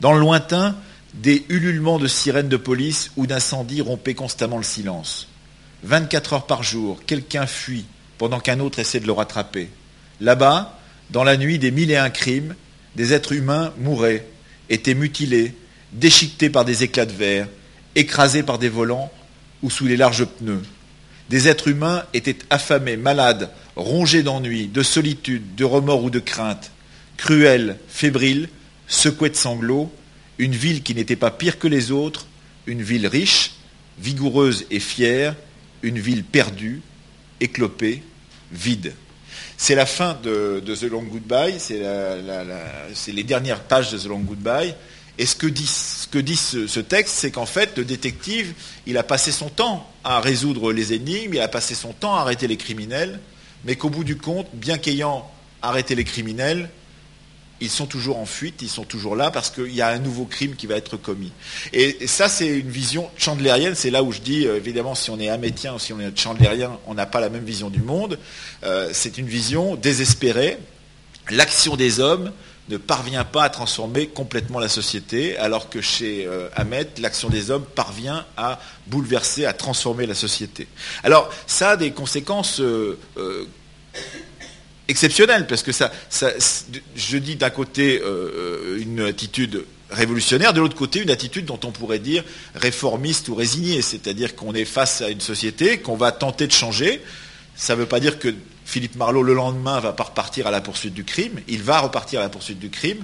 Dans 0.00 0.12
le 0.12 0.18
lointain, 0.18 0.74
des 1.14 1.44
ululements 1.48 1.98
de 1.98 2.06
sirènes 2.06 2.48
de 2.48 2.56
police 2.56 3.10
ou 3.16 3.26
d'incendie 3.26 3.80
rompaient 3.80 4.14
constamment 4.14 4.58
le 4.58 4.62
silence. 4.62 5.28
24 5.82 6.32
heures 6.34 6.46
par 6.46 6.62
jour, 6.62 7.00
quelqu'un 7.06 7.46
fuit 7.46 7.86
pendant 8.18 8.40
qu'un 8.40 8.60
autre 8.60 8.78
essaie 8.78 9.00
de 9.00 9.06
le 9.06 9.12
rattraper. 9.12 9.70
Là-bas, 10.20 10.78
dans 11.10 11.24
la 11.24 11.36
nuit 11.36 11.58
des 11.58 11.70
mille 11.70 11.90
et 11.90 11.96
un 11.96 12.10
crimes, 12.10 12.54
des 12.96 13.12
êtres 13.12 13.32
humains 13.32 13.72
mouraient, 13.78 14.26
étaient 14.68 14.94
mutilés, 14.94 15.54
déchiquetés 15.92 16.50
par 16.50 16.64
des 16.64 16.84
éclats 16.84 17.06
de 17.06 17.12
verre, 17.12 17.48
écrasés 17.94 18.42
par 18.42 18.58
des 18.58 18.68
volants 18.68 19.10
ou 19.62 19.70
sous 19.70 19.86
les 19.86 19.96
larges 19.96 20.24
pneus. 20.24 20.62
Des 21.28 21.48
êtres 21.48 21.68
humains 21.68 22.04
étaient 22.12 22.38
affamés, 22.50 22.96
malades, 22.96 23.50
rongés 23.76 24.22
d'ennui, 24.22 24.66
de 24.66 24.82
solitude, 24.82 25.54
de 25.54 25.64
remords 25.64 26.04
ou 26.04 26.10
de 26.10 26.18
crainte, 26.18 26.70
cruels, 27.16 27.76
fébriles, 27.88 28.48
secoués 28.86 29.30
de 29.30 29.36
sanglots, 29.36 29.92
une 30.40 30.54
ville 30.54 30.82
qui 30.82 30.94
n'était 30.94 31.16
pas 31.16 31.30
pire 31.30 31.58
que 31.58 31.68
les 31.68 31.92
autres, 31.92 32.26
une 32.66 32.82
ville 32.82 33.06
riche, 33.06 33.52
vigoureuse 33.98 34.64
et 34.70 34.80
fière, 34.80 35.36
une 35.82 35.98
ville 35.98 36.24
perdue, 36.24 36.80
éclopée, 37.40 38.02
vide. 38.50 38.94
C'est 39.58 39.74
la 39.74 39.84
fin 39.84 40.18
de, 40.22 40.62
The 40.64 40.84
Long 40.84 41.02
Goodbye, 41.02 41.56
c'est 41.58 43.12
les 43.12 43.22
dernières 43.22 43.60
pages 43.60 43.92
de 43.92 43.98
The 43.98 44.06
Long 44.06 44.20
Goodbye. 44.20 44.74
Et 45.18 45.26
ce 45.26 45.36
que 45.36 45.46
dit, 45.46 45.66
ce, 45.66 46.80
texte, 46.80 47.16
c'est 47.18 47.30
qu'en 47.30 47.44
fait, 47.44 47.76
le 47.76 47.84
détective, 47.84 48.54
il 48.86 48.96
a 48.96 49.02
passé 49.02 49.32
son 49.32 49.50
temps 49.50 49.86
à 50.04 50.20
résoudre 50.20 50.72
les 50.72 50.94
énigmes, 50.94 51.34
il 51.34 51.40
a 51.40 51.48
passé 51.48 51.74
son 51.74 51.92
temps 51.92 52.14
à 52.14 52.20
arrêter 52.20 52.46
les 52.46 52.56
criminels, 52.56 53.20
mais 53.66 53.76
qu'au 53.76 53.90
bout 53.90 54.04
du 54.04 54.16
compte, 54.16 54.48
bien 54.54 54.78
qu'ayant 54.78 55.30
arrêté 55.60 55.94
les 55.94 56.04
criminels, 56.04 56.70
ils 57.60 57.70
sont 57.70 57.86
toujours 57.86 58.18
en 58.18 58.26
fuite, 58.26 58.62
ils 58.62 58.68
sont 58.68 58.84
toujours 58.84 59.16
là 59.16 59.30
parce 59.30 59.50
qu'il 59.50 59.74
y 59.74 59.82
a 59.82 59.88
un 59.88 59.98
nouveau 59.98 60.24
crime 60.24 60.56
qui 60.56 60.66
va 60.66 60.76
être 60.76 60.96
commis. 60.96 61.32
Et, 61.72 62.06
ça, 62.06 62.28
c'est 62.28 62.48
une 62.48 62.70
vision 62.70 63.10
chandlérienne. 63.16 63.74
C'est 63.74 63.90
là 63.90 64.02
où 64.02 64.12
je 64.12 64.20
dis, 64.20 64.46
euh, 64.46 64.56
évidemment, 64.56 64.94
si 64.94 65.10
on 65.10 65.18
est 65.20 65.28
amétien 65.28 65.74
ou 65.74 65.78
si 65.78 65.92
on 65.92 66.00
est 66.00 66.18
chandlérien, 66.18 66.78
on 66.86 66.94
n'a 66.94 67.06
pas 67.06 67.20
la 67.20 67.28
même 67.28 67.44
vision 67.44 67.70
du 67.70 67.82
monde. 67.82 68.18
Euh, 68.64 68.90
c'est 68.92 69.18
une 69.18 69.26
vision 69.26 69.76
désespérée. 69.76 70.58
L'action 71.30 71.76
des 71.76 72.00
hommes 72.00 72.32
ne 72.68 72.76
parvient 72.76 73.24
pas 73.24 73.44
à 73.44 73.50
transformer 73.50 74.06
complètement 74.06 74.60
la 74.60 74.68
société, 74.68 75.36
alors 75.36 75.68
que 75.68 75.80
chez 75.80 76.24
euh, 76.26 76.48
Ahmed, 76.54 76.88
l'action 76.98 77.28
des 77.28 77.50
hommes 77.50 77.64
parvient 77.64 78.24
à 78.36 78.60
bouleverser, 78.86 79.44
à 79.44 79.52
transformer 79.52 80.06
la 80.06 80.14
société. 80.14 80.68
Alors, 81.02 81.30
ça 81.46 81.70
a 81.70 81.76
des 81.76 81.90
conséquences 81.90 82.62
exceptionnel, 84.90 85.46
parce 85.46 85.62
que 85.62 85.70
je 85.72 87.16
dis 87.16 87.36
d'un 87.36 87.50
côté 87.50 88.00
euh, 88.04 88.78
une 88.80 89.00
attitude 89.00 89.64
révolutionnaire, 89.90 90.52
de 90.52 90.60
l'autre 90.60 90.76
côté 90.76 91.00
une 91.00 91.10
attitude 91.10 91.46
dont 91.46 91.60
on 91.64 91.70
pourrait 91.70 91.98
dire 91.98 92.24
réformiste 92.54 93.28
ou 93.28 93.34
résignée, 93.34 93.82
c'est-à-dire 93.82 94.36
qu'on 94.36 94.52
est 94.54 94.64
face 94.64 95.00
à 95.00 95.08
une 95.08 95.20
société 95.20 95.78
qu'on 95.78 95.96
va 95.96 96.12
tenter 96.12 96.46
de 96.46 96.52
changer. 96.52 97.00
Ça 97.56 97.74
ne 97.74 97.80
veut 97.80 97.86
pas 97.86 98.00
dire 98.00 98.18
que 98.18 98.34
Philippe 98.64 98.96
Marlowe 98.96 99.22
le 99.22 99.34
lendemain 99.34 99.80
va 99.80 99.92
pas 99.92 100.04
repartir 100.04 100.46
à 100.46 100.50
la 100.50 100.60
poursuite 100.60 100.94
du 100.94 101.04
crime, 101.04 101.40
il 101.48 101.62
va 101.62 101.80
repartir 101.80 102.20
à 102.20 102.22
la 102.24 102.28
poursuite 102.28 102.58
du 102.58 102.70
crime, 102.70 103.02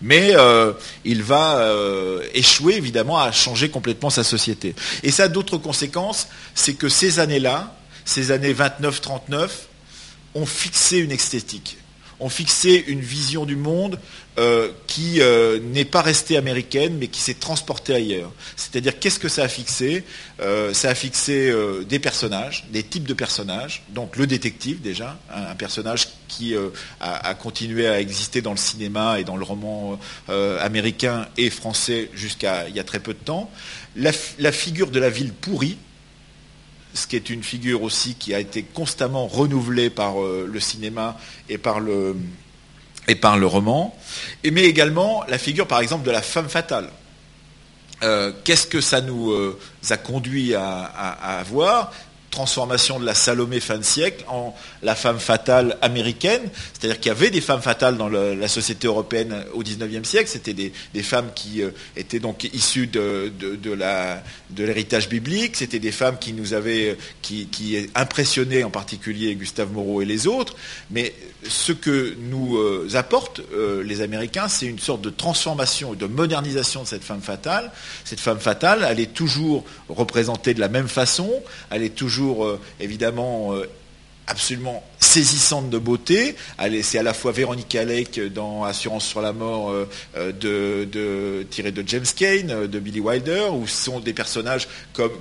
mais 0.00 0.36
euh, 0.36 0.72
il 1.04 1.22
va 1.22 1.58
euh, 1.58 2.22
échouer 2.34 2.74
évidemment 2.74 3.18
à 3.18 3.32
changer 3.32 3.68
complètement 3.68 4.10
sa 4.10 4.22
société. 4.22 4.74
Et 5.02 5.10
ça 5.10 5.24
a 5.24 5.28
d'autres 5.28 5.58
conséquences, 5.58 6.28
c'est 6.54 6.74
que 6.74 6.88
ces 6.88 7.18
années-là, 7.18 7.74
ces 8.04 8.30
années 8.30 8.54
29-39, 8.54 9.48
ont 10.38 10.46
fixé 10.46 10.98
une 10.98 11.10
esthétique, 11.10 11.78
ont 12.20 12.28
fixé 12.28 12.84
une 12.88 13.00
vision 13.00 13.44
du 13.44 13.56
monde 13.56 13.98
euh, 14.38 14.70
qui 14.86 15.20
euh, 15.20 15.58
n'est 15.60 15.84
pas 15.84 16.00
restée 16.00 16.36
américaine, 16.36 16.96
mais 16.98 17.08
qui 17.08 17.20
s'est 17.20 17.34
transportée 17.34 17.94
ailleurs. 17.94 18.32
C'est-à-dire, 18.56 18.98
qu'est-ce 18.98 19.18
que 19.18 19.28
ça 19.28 19.42
a 19.44 19.48
fixé? 19.48 20.04
Euh, 20.40 20.72
Ça 20.74 20.90
a 20.90 20.94
fixé 20.94 21.52
des 21.88 21.98
personnages, 21.98 22.66
des 22.70 22.82
types 22.82 23.06
de 23.06 23.14
personnages. 23.14 23.82
Donc, 23.90 24.16
le 24.16 24.26
détective, 24.26 24.80
déjà, 24.80 25.18
un, 25.32 25.54
personnage 25.54 26.08
qui 26.28 26.54
a, 27.00 27.34
continué 27.34 27.88
à 27.88 28.00
exister 28.00 28.42
dans 28.42 28.52
le 28.52 28.58
cinéma 28.58 29.18
et 29.18 29.24
dans 29.24 29.36
le 29.36 29.44
roman 29.44 29.98
américain 30.60 31.26
et 31.36 31.50
français 31.50 32.10
jusqu'à 32.14 32.68
il 32.68 32.76
y 32.76 32.80
a 32.80 32.84
très 32.84 33.00
peu 33.00 33.14
de 33.14 33.18
temps. 33.18 33.50
la 33.96 34.52
figure 34.52 34.90
de 34.90 35.00
la 35.00 35.10
ville 35.10 35.32
pourrie, 35.32 35.78
ce 36.94 37.06
qui 37.06 37.16
est 37.16 37.30
une 37.30 37.42
figure 37.42 37.82
aussi 37.82 38.14
qui 38.14 38.34
a 38.34 38.40
été 38.40 38.62
constamment 38.62 39.26
renouvelée 39.26 39.90
par 39.90 40.22
euh, 40.22 40.48
le 40.50 40.60
cinéma 40.60 41.16
et 41.48 41.58
par 41.58 41.80
le, 41.80 42.16
roman, 43.46 43.96
mais 44.44 44.64
également 44.64 45.22
la 45.28 45.38
figure 45.38 45.66
par 45.66 45.80
exemple 45.80 46.04
de 46.04 46.10
la 46.10 46.22
femme 46.22 46.48
fatale. 46.48 46.90
Euh, 48.04 48.32
qu'est-ce 48.44 48.66
que 48.66 48.80
ça 48.80 49.00
nous 49.00 49.32
euh, 49.32 49.58
a 49.90 49.96
conduit 49.96 50.54
à, 50.54 50.84
à, 50.84 51.38
à 51.38 51.42
voir? 51.42 51.92
Transformation 52.30 53.00
de 53.00 53.06
la 53.06 53.14
Salomé 53.14 53.60
fin 53.60 53.78
de 53.78 53.82
siècle 53.82 54.24
en 54.28 54.54
la 54.82 54.94
femme 54.94 55.18
fatale 55.18 55.76
américaine, 55.82 56.42
c'est-à-dire 56.72 57.00
qu'il 57.00 57.08
y 57.10 57.14
avait 57.14 57.30
des 57.30 57.40
femmes 57.40 57.62
fatales 57.62 57.96
dans 57.96 58.08
la 58.08 58.48
société 58.48 58.86
européenne 58.86 59.44
au 59.54 59.62
XIXe 59.62 60.06
siècle, 60.08 60.28
c'était 60.28 60.54
des, 60.54 60.72
femmes 61.02 61.30
qui 61.34 61.62
euh, 61.62 61.70
étaient 61.96 62.18
donc 62.18 62.44
issues 62.44 62.86
de, 62.86 63.32
l'héritage 64.56 65.08
biblique, 65.08 65.56
c'était 65.56 65.78
des 65.78 65.92
femmes 65.92 66.18
qui 66.18 66.32
nous 66.32 66.54
avaient, 66.54 66.96
qui, 67.22 67.48
impressionnaient 67.94 68.64
en 68.64 68.70
particulier 68.70 69.34
Gustave 69.34 69.72
Moreau 69.72 70.02
et 70.02 70.04
les 70.04 70.26
autres, 70.26 70.54
mais 70.90 71.14
ce 71.48 71.72
que 71.72 72.14
nous 72.18 72.56
euh, 72.56 72.88
apportent 72.94 73.40
euh, 73.52 73.82
les 73.82 74.00
Américains, 74.00 74.48
c'est 74.48 74.66
une 74.66 74.78
sorte 74.78 75.02
de 75.02 75.10
transformation 75.10 75.94
de 75.94 76.06
modernisation 76.06 76.82
de 76.82 76.88
cette 76.88 77.04
femme 77.04 77.20
fatale. 77.20 77.70
Cette 78.04 78.20
femme 78.20 78.40
fatale, 78.40 78.86
elle 78.88 79.00
est 79.00 79.14
toujours 79.14 79.64
représentée 79.88 80.54
de 80.54 80.60
la 80.60 80.68
même 80.68 80.88
façon, 80.88 81.30
elle 81.70 81.82
est 81.82 81.94
toujours 81.94 82.17
euh, 82.24 82.60
évidemment 82.80 83.54
euh, 83.54 83.68
absolument 84.26 84.84
saisissante 84.98 85.70
de 85.70 85.78
beauté. 85.78 86.36
C'est 86.82 86.98
à 86.98 87.02
la 87.02 87.14
fois 87.14 87.32
Véronique 87.32 87.74
Alec 87.74 88.20
dans 88.32 88.64
Assurance 88.64 89.06
sur 89.06 89.22
la 89.22 89.32
mort 89.32 89.70
euh, 89.70 89.86
de, 90.32 90.84
de, 90.84 91.46
tiré 91.48 91.72
de 91.72 91.82
James 91.86 92.04
Kane, 92.14 92.66
de 92.66 92.78
Billy 92.78 93.00
Wilder, 93.00 93.46
où 93.52 93.66
sont 93.66 94.00
des 94.00 94.12
personnages 94.12 94.68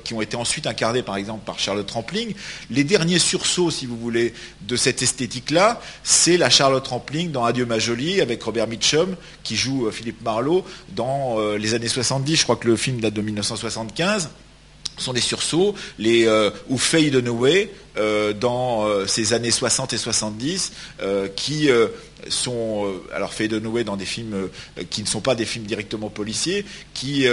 qui 0.04 0.14
ont 0.14 0.22
été 0.22 0.36
ensuite 0.36 0.68
incarnés 0.68 1.04
par 1.04 1.16
exemple 1.16 1.46
par 1.46 1.58
Charlotte 1.58 1.90
Rampling. 1.90 2.34
Les 2.70 2.84
derniers 2.84 3.20
sursauts, 3.20 3.72
si 3.72 3.86
vous 3.86 3.98
voulez, 3.98 4.34
de 4.62 4.76
cette 4.76 5.02
esthétique-là, 5.02 5.80
c'est 6.04 6.36
la 6.36 6.50
Charlotte 6.50 6.86
Rampling 6.86 7.32
dans 7.32 7.46
Adieu 7.46 7.66
ma 7.66 7.80
jolie 7.80 8.20
avec 8.20 8.44
Robert 8.44 8.68
Mitchum 8.68 9.16
qui 9.44 9.56
joue 9.56 9.90
Philippe 9.92 10.22
Marlowe 10.22 10.66
dans 10.90 11.40
les 11.56 11.74
années 11.76 11.88
70. 11.88 12.36
Je 12.36 12.44
crois 12.44 12.58
que 12.58 12.68
le 12.68 12.76
film 12.76 13.00
date 13.00 13.14
de 13.14 13.22
1975 13.22 14.30
sont 14.98 15.14
des 15.14 15.22
sursauts, 15.22 15.76
les 16.00 16.28
euh, 16.28 16.50
ou 16.70 16.78
Fade 16.78 17.16
Away 17.16 17.72
euh, 17.98 18.34
dans 18.34 18.86
euh, 18.86 19.06
ces 19.08 19.34
années 19.34 19.52
60 19.52 19.94
et 19.94 19.98
70, 19.98 20.72
qui 21.36 21.70
sont 22.30 22.92
alors 23.14 23.34
Fade 23.34 23.54
Away 23.54 23.84
dans 23.84 23.96
des 23.96 24.06
films 24.06 24.50
qui 24.90 25.02
ne 25.02 25.08
sont 25.08 25.22
pas 25.22 25.36
des 25.36 25.46
films 25.46 25.66
directement 25.66 26.10
policiers, 26.10 26.66
qui 26.94 27.26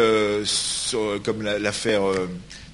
comme 1.23 1.43
l'affaire 1.43 2.03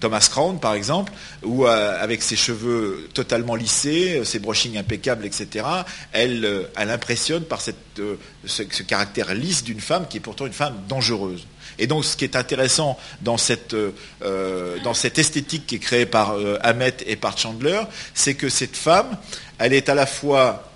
Thomas 0.01 0.27
Crown, 0.31 0.59
par 0.59 0.75
exemple, 0.75 1.13
où 1.43 1.67
avec 1.67 2.23
ses 2.23 2.37
cheveux 2.37 3.09
totalement 3.15 3.55
lissés, 3.55 4.23
ses 4.25 4.39
brushings 4.39 4.77
impeccables, 4.77 5.25
etc., 5.25 5.65
elle, 6.13 6.69
impressionne 6.77 7.45
par 7.45 7.61
ce, 7.61 8.83
caractère 8.83 9.35
lisse 9.35 9.63
d'une 9.63 9.81
femme 9.81 10.07
qui 10.09 10.17
est 10.17 10.21
pourtant 10.21 10.47
une 10.47 10.53
femme 10.53 10.83
dangereuse. 10.89 11.47
Et 11.79 11.87
donc, 11.87 12.05
ce 12.05 12.17
qui 12.17 12.25
est 12.25 12.37
intéressant 12.37 12.99
dans 13.23 13.37
cette, 13.37 13.75
euh, 13.75 14.77
cette 14.95 15.19
esthétique 15.19 15.67
qui 15.67 15.77
est 15.77 15.81
créée 15.81 16.07
par 16.07 16.33
euh, 16.33 16.59
Hamet 16.63 16.97
et 17.07 17.17
par 17.17 17.37
Chandler, 17.39 17.81
c'est 18.15 18.35
que 18.35 18.49
cette 18.49 18.77
femme, 18.77 19.17
elle 19.59 19.73
est 19.73 19.89
à 19.89 19.95
la 19.95 20.07
fois 20.07 20.71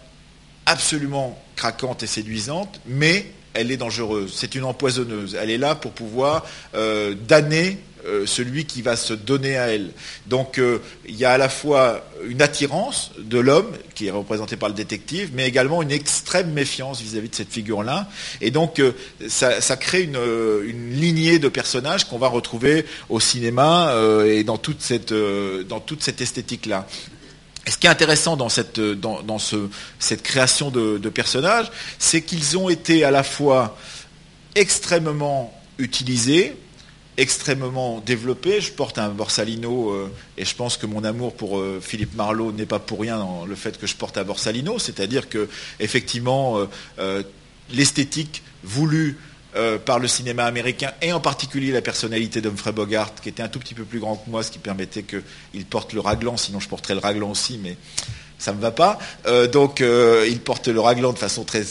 absolument 0.67 1.39
craquante 1.57 2.03
et 2.03 2.07
séduisante, 2.07 2.81
mais 2.87 3.27
elle 3.55 3.71
est 3.71 3.77
dangereuse. 3.77 4.35
C'est 4.35 4.55
une 4.55 4.65
empoisonneuse. 4.65 5.37
Elle 5.41 5.51
est 5.51 5.59
là 5.59 5.75
pour 5.75 5.93
pouvoir 5.93 6.45
euh, 6.75 7.15
damner 7.15 7.79
euh, 7.79 7.94
celui 8.27 8.65
qui 8.65 8.83
va 8.83 8.97
se 8.97 9.15
donner 9.15 9.57
à 9.57 9.69
elle. 9.69 9.91
Donc 10.27 10.59
euh, 10.59 10.79
il 11.07 11.17
y 11.17 11.25
a 11.25 11.33
à 11.33 11.39
la 11.39 11.49
fois 11.49 12.05
une 12.27 12.43
attirance 12.43 13.13
de 13.19 13.39
l'homme, 13.39 13.71
qui 13.95 14.07
est 14.07 14.11
représenté 14.11 14.57
par 14.57 14.69
le 14.69 14.75
détective, 14.75 15.31
mais 15.35 15.47
également 15.47 15.83
une 15.83 15.91
extrême 15.91 16.53
méfiance 16.53 17.01
vis-à-vis 17.01 17.29
de 17.29 17.35
cette 17.35 17.51
figure-là. 17.51 18.09
Et 18.41 18.51
donc 18.51 18.79
euh, 18.79 18.93
ça, 19.29 19.77
crée 19.77 20.03
une, 20.03 20.91
lignée 20.91 21.39
de 21.39 21.49
personnages 21.49 22.05
qu'on 22.05 22.19
va 22.19 22.29
retrouver 22.29 22.87
au 23.09 23.21
cinéma 23.21 23.95
et 24.27 24.45
dans 24.45 24.59
toute 24.59 24.81
cette, 24.81 25.13
esthétique-là. 26.21 26.87
ce 27.67 27.77
qui 27.77 27.87
est 27.87 27.91
intéressant 27.91 28.37
dans 28.37 28.49
cette, 28.49 28.81
création 30.23 30.71
de 30.71 31.09
personnages, 31.09 31.71
c'est 31.99 32.23
qu'ils 32.23 32.57
ont 32.57 32.69
été 32.69 33.05
à 33.05 33.11
la 33.11 33.23
fois 33.23 33.77
extrêmement 34.55 35.53
utilisés, 35.79 36.57
extrêmement 37.17 38.01
développé. 38.05 38.61
Je 38.61 38.73
porte 38.73 38.99
un 38.99 39.09
Borsalino 39.11 39.91
euh, 39.91 40.13
et 40.37 40.45
je 40.45 40.55
pense 40.55 40.77
que 40.77 40.87
mon 40.87 41.05
amour 41.05 41.35
pour 41.35 41.59
euh, 41.59 41.81
Philippe 41.81 42.15
Marlowe 42.15 42.53
n'est 42.53 42.67
pas 42.67 42.79
pour 42.79 43.01
rien 43.01 43.19
dans 43.19 43.47
le 43.47 43.55
fait 43.55 43.79
que 43.79 43.87
je 43.87 43.95
porte 43.95 44.19
un 44.19 44.25
Borsalino, 44.25 44.79
c'est-à-dire 44.79 45.29
que 45.29 45.49
effectivement 45.81 46.67
euh, 46.99 47.23
l'esthétique 47.71 48.43
voulue 48.63 49.19
par 49.85 50.01
le 50.01 50.09
cinéma 50.09 50.47
américain 50.47 50.91
et 51.01 51.13
en 51.13 51.21
particulier 51.21 51.71
la 51.71 51.81
personnalité 51.81 52.41
d'Humphrey 52.41 52.73
Bogart 52.73 53.15
qui 53.15 53.29
était 53.29 53.41
un 53.41 53.49
tout 53.49 53.61
petit 53.61 53.75
peu 53.75 53.85
plus 53.85 54.01
grand 54.01 54.17
que 54.17 54.29
moi, 54.29 54.43
ce 54.43 54.51
qui 54.51 54.59
permettait 54.59 55.05
qu'il 55.05 55.65
porte 55.65 55.93
le 55.93 56.01
raglan, 56.01 56.37
sinon 56.37 56.59
je 56.59 56.69
porterais 56.69 56.95
le 56.95 57.01
raglan 57.01 57.31
aussi, 57.31 57.61
mais 57.63 57.77
ça 58.37 58.51
ne 58.51 58.57
me 58.57 58.63
va 58.63 58.73
pas. 58.73 58.99
Donc 59.53 59.79
il 59.81 60.41
porte 60.41 60.67
le 60.67 60.81
raglan 60.81 61.13
de 61.13 61.19
façon 61.19 61.45
très 61.45 61.65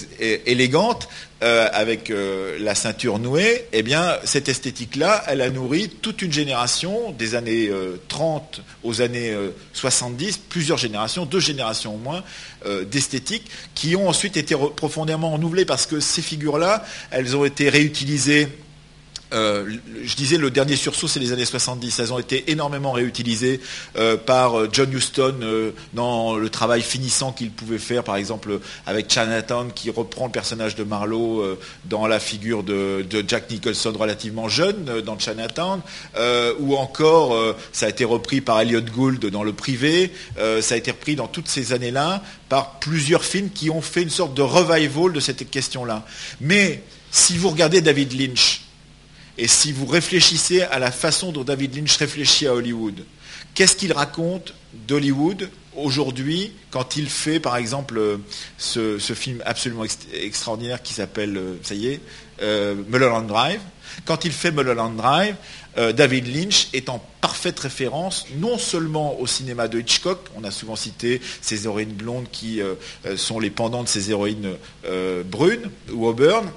élégante, 0.45 1.09
euh, 1.43 1.67
avec 1.71 2.11
la 2.59 2.73
ceinture 2.73 3.19
nouée. 3.19 3.65
Eh 3.73 3.83
cette 4.23 4.49
esthétique-là, 4.49 5.23
elle 5.27 5.41
a 5.41 5.49
nourri 5.49 5.89
toute 5.89 6.21
une 6.21 6.31
génération, 6.31 7.11
des 7.11 7.35
années 7.35 7.69
30 8.07 8.61
aux 8.83 9.01
années 9.01 9.35
70, 9.73 10.37
plusieurs 10.49 10.77
générations, 10.77 11.25
deux 11.25 11.39
générations 11.39 11.95
au 11.95 11.97
moins, 11.97 12.23
d'esthétiques, 12.89 13.49
qui 13.75 13.95
ont 13.95 14.07
ensuite 14.07 14.37
été 14.37 14.55
profondément 14.75 15.31
renouvelées 15.31 15.65
parce 15.65 15.85
que 15.85 15.99
ces 15.99 16.21
figures-là, 16.21 16.83
elles 17.11 17.35
ont 17.35 17.45
été 17.45 17.69
réutilisées 17.69 18.47
euh, 19.33 19.77
je 20.03 20.15
disais, 20.15 20.37
le 20.37 20.51
dernier 20.51 20.75
sursaut, 20.75 21.07
c'est 21.07 21.19
les 21.19 21.31
années 21.31 21.45
70. 21.45 21.99
Elles 21.99 22.13
ont 22.13 22.19
été 22.19 22.51
énormément 22.51 22.91
réutilisées 22.91 23.59
euh, 23.97 24.17
par 24.17 24.59
euh, 24.59 24.69
John 24.71 24.91
Huston 24.93 25.35
dans 25.93 26.35
le 26.35 26.49
travail 26.49 26.81
finissant 26.81 27.31
qu'il 27.31 27.51
pouvait 27.51 27.77
faire, 27.77 28.03
par 28.03 28.15
exemple 28.15 28.59
avec 28.85 29.11
Chinatown, 29.11 29.71
qui 29.73 29.89
reprend 29.89 30.25
le 30.25 30.31
personnage 30.31 30.75
de 30.75 30.83
Marlowe 30.83 31.57
dans 31.85 32.07
la 32.07 32.19
figure 32.19 32.63
de, 32.63 33.05
Jack 33.27 33.49
Nicholson 33.49 33.93
relativement 33.97 34.49
jeune 34.49 35.01
dans 35.01 35.17
Chinatown, 35.17 35.81
ou 36.59 36.75
encore, 36.75 37.55
ça 37.71 37.87
a 37.87 37.89
été 37.89 38.05
repris 38.05 38.41
par 38.41 38.59
Elliot 38.59 38.81
Gould 38.81 39.25
dans 39.27 39.43
Le 39.43 39.53
Privé, 39.53 40.11
ça 40.61 40.75
a 40.75 40.77
été 40.77 40.91
repris 40.91 41.15
dans 41.15 41.27
toutes 41.27 41.47
ces 41.47 41.73
années-là 41.73 42.21
par 42.49 42.79
plusieurs 42.79 43.23
films 43.23 43.49
qui 43.49 43.69
ont 43.69 43.81
fait 43.81 44.03
une 44.03 44.09
sorte 44.09 44.33
de 44.33 44.41
revival 44.41 45.13
de 45.13 45.19
cette 45.19 45.49
question-là. 45.49 46.05
Mais 46.41 46.83
si 47.11 47.37
vous 47.37 47.49
regardez 47.49 47.81
David 47.81 48.19
Lynch, 48.19 48.62
et 49.37 49.47
si 49.47 49.71
vous 49.71 49.85
réfléchissez 49.85 50.61
à 50.61 50.79
la 50.79 50.91
façon 50.91 51.31
dont 51.31 51.43
David 51.43 51.75
Lynch 51.75 51.97
réfléchit 51.97 52.47
à 52.47 52.53
Hollywood, 52.53 53.03
qu'est-ce 53.55 53.75
qu'il 53.75 53.93
raconte 53.93 54.53
d'Hollywood 54.87 55.49
aujourd'hui 55.75 56.53
quand 56.69 56.97
il 56.97 57.09
fait 57.09 57.39
par 57.39 57.57
exemple 57.57 57.97
euh, 57.97 58.17
ce, 58.57 58.97
film 59.13 59.41
absolument 59.45 59.85
extraordinaire 60.13 60.81
qui 60.81 60.93
s'appelle, 60.93 61.37
euh, 61.37 61.55
ça 61.63 61.73
y 61.73 61.87
est, 61.87 62.01
euh, 62.41 62.75
Mulholland 62.89 63.27
Drive? 63.27 63.61
Quand 64.05 64.25
il 64.25 64.31
fait 64.31 64.51
Mulholland 64.51 64.95
Drive, 64.95 65.35
David 65.77 66.35
Lynch 66.35 66.67
est 66.73 66.89
en 66.89 67.03
parfaite 67.21 67.59
référence 67.59 68.25
non 68.37 68.57
seulement 68.57 69.19
au 69.19 69.27
cinéma 69.27 69.67
de 69.67 69.79
Hitchcock, 69.79 70.19
on 70.35 70.43
a 70.43 70.49
souvent 70.49 70.75
cité 70.75 71.21
ces 71.41 71.65
héroïnes 71.65 71.93
blondes 71.93 72.25
qui 72.31 72.59
sont 73.17 73.39
les 73.39 73.51
pendants 73.51 73.83
de 73.83 73.87
ces 73.87 74.09
héroïnes 74.09 74.55
brunes 75.25 75.69
ou 75.91 76.07
auburn, 76.07 76.49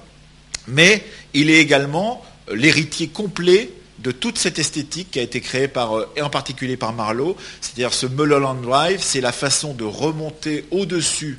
mais 0.67 1.05
il 1.35 1.51
est 1.51 1.59
également 1.59 2.25
l'héritier 2.53 3.09
complet 3.09 3.71
de 3.99 4.11
toute 4.13 4.39
cette 4.39 4.59
esthétique 4.59 5.11
qui 5.13 5.19
a 5.19 5.23
été 5.23 5.41
créée 5.41 5.69
par, 5.69 5.97
euh, 5.97 6.09
et 6.17 6.23
en 6.23 6.31
particulier 6.31 6.77
par 6.77 6.93
Marlowe, 6.93 7.37
c'est-à-dire 7.61 7.95
ce 7.95 8.07
Mulholland 8.07 8.61
Drive, 8.61 9.01
c'est 9.03 9.21
la 9.21 9.33
façon 9.33 9.75
de 9.75 9.85
remonter 9.85 10.65
au-dessus 10.71 11.39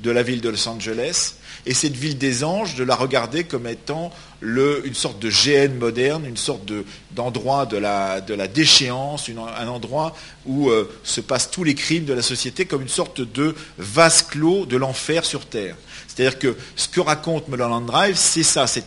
de 0.00 0.10
la 0.10 0.22
ville 0.22 0.40
de 0.40 0.48
Los 0.48 0.68
Angeles, 0.68 1.34
et 1.66 1.74
cette 1.74 1.96
ville 1.96 2.16
des 2.16 2.44
anges, 2.44 2.76
de 2.76 2.84
la 2.84 2.94
regarder 2.94 3.44
comme 3.44 3.66
étant 3.66 4.12
une 4.40 4.94
sorte 4.94 5.18
de 5.18 5.28
GN 5.28 5.74
moderne, 5.76 6.24
une 6.24 6.36
sorte 6.36 6.70
d'endroit 7.10 7.66
de, 7.66 7.76
la, 7.76 8.20
déchéance, 8.48 9.28
un 9.28 9.66
endroit 9.66 10.14
où 10.46 10.70
euh, 10.70 10.88
se 11.02 11.20
passent 11.20 11.50
tous 11.50 11.64
les 11.64 11.74
crimes 11.74 12.04
de 12.04 12.14
la 12.14 12.22
société, 12.22 12.64
comme 12.64 12.82
une 12.82 12.88
sorte 12.88 13.20
de 13.20 13.56
vase 13.76 14.22
clos 14.22 14.66
de 14.66 14.76
l'enfer 14.76 15.24
sur 15.24 15.46
Terre. 15.46 15.76
C'est-à-dire 16.06 16.38
que 16.38 16.56
ce 16.76 16.88
que 16.88 17.00
raconte 17.00 17.48
Mulholland 17.48 17.84
Drive, 17.84 18.16
c'est 18.16 18.44
ça, 18.44 18.66
c'est 18.68 18.86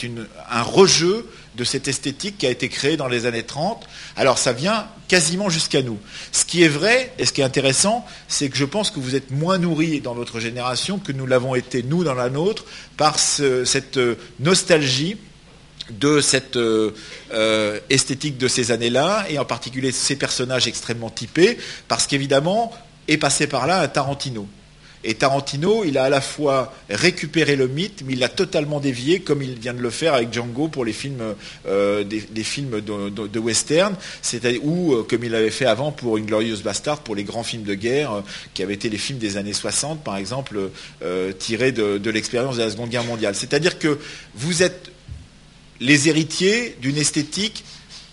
un 0.50 0.63
rejeu 0.63 1.28
de 1.55 1.63
cette 1.63 1.87
esthétique 1.87 2.37
qui 2.37 2.47
a 2.47 2.49
été 2.49 2.69
créée 2.69 2.97
dans 2.97 3.07
les 3.07 3.25
années 3.25 3.43
30. 3.43 3.87
Alors 4.15 4.37
ça 4.37 4.53
vient 4.53 4.87
quasiment 5.07 5.49
jusqu'à 5.49 5.81
nous. 5.81 5.99
Ce 6.31 6.45
qui 6.45 6.63
est 6.63 6.69
vrai 6.69 7.13
et 7.17 7.25
ce 7.25 7.33
qui 7.33 7.41
est 7.41 7.43
intéressant, 7.43 8.05
c'est 8.27 8.49
que 8.49 8.57
je 8.57 8.65
pense 8.65 8.91
que 8.91 8.99
vous 8.99 9.15
êtes 9.15 9.31
moins 9.31 9.57
nourris 9.57 10.01
dans 10.01 10.13
votre 10.13 10.39
génération 10.39 10.99
que 10.99 11.11
nous 11.11 11.27
l'avons 11.27 11.55
été, 11.55 11.83
nous, 11.83 12.03
dans 12.03 12.13
la 12.13 12.29
nôtre, 12.29 12.65
par 12.97 13.19
cette 13.19 13.97
euh, 13.97 14.15
nostalgie 14.39 15.17
de 15.89 16.21
cette 16.21 16.55
euh, 16.55 16.91
euh, 17.33 17.79
esthétique 17.89 18.37
de 18.37 18.47
ces 18.47 18.71
années-là, 18.71 19.25
et 19.29 19.37
en 19.37 19.45
particulier 19.45 19.91
ces 19.91 20.15
personnages 20.15 20.67
extrêmement 20.67 21.09
typés, 21.09 21.57
parce 21.87 22.07
qu'évidemment, 22.07 22.71
est 23.07 23.17
passé 23.17 23.47
par 23.47 23.67
là 23.67 23.81
un 23.81 23.87
Tarantino. 23.87 24.47
Et 25.03 25.15
Tarantino, 25.15 25.83
il 25.83 25.97
a 25.97 26.03
à 26.03 26.09
la 26.09 26.21
fois 26.21 26.73
récupéré 26.89 27.55
le 27.55 27.67
mythe, 27.67 28.03
mais 28.05 28.13
il 28.13 28.19
l'a 28.19 28.29
totalement 28.29 28.79
dévié, 28.79 29.21
comme 29.21 29.41
il 29.41 29.57
vient 29.57 29.73
de 29.73 29.81
le 29.81 29.89
faire 29.89 30.13
avec 30.13 30.31
Django 30.31 30.67
pour 30.67 30.85
les 30.85 30.93
films, 30.93 31.35
euh, 31.67 32.03
de, 32.03 33.39
western, 33.39 33.95
ou 34.61 34.93
euh, 34.93 35.03
comme 35.03 35.23
il 35.23 35.31
l'avait 35.31 35.49
fait 35.49 35.65
avant 35.65 35.91
pour 35.91 36.17
Inglorious 36.17 36.61
Bastard, 36.63 36.99
pour 36.99 37.15
les 37.15 37.23
grands 37.23 37.43
films 37.43 37.63
de 37.63 37.73
guerre, 37.73 38.11
euh, 38.11 38.21
qui 38.53 38.61
avaient 38.61 38.75
été 38.75 38.89
les 38.89 38.97
films 38.97 39.17
des 39.17 39.37
années 39.37 39.53
60, 39.53 40.03
par 40.03 40.17
exemple, 40.17 40.69
tirés 41.39 41.71
de 41.71 42.09
l'expérience 42.09 42.57
de 42.57 42.63
la 42.63 42.69
Seconde 42.69 42.89
Guerre 42.89 43.03
mondiale. 43.03 43.35
C'est-à-dire 43.35 43.79
que 43.79 43.97
vous 44.35 44.63
êtes 44.63 44.91
les 45.79 46.09
héritiers 46.09 46.75
d'une 46.81 46.97
esthétique 46.97 47.63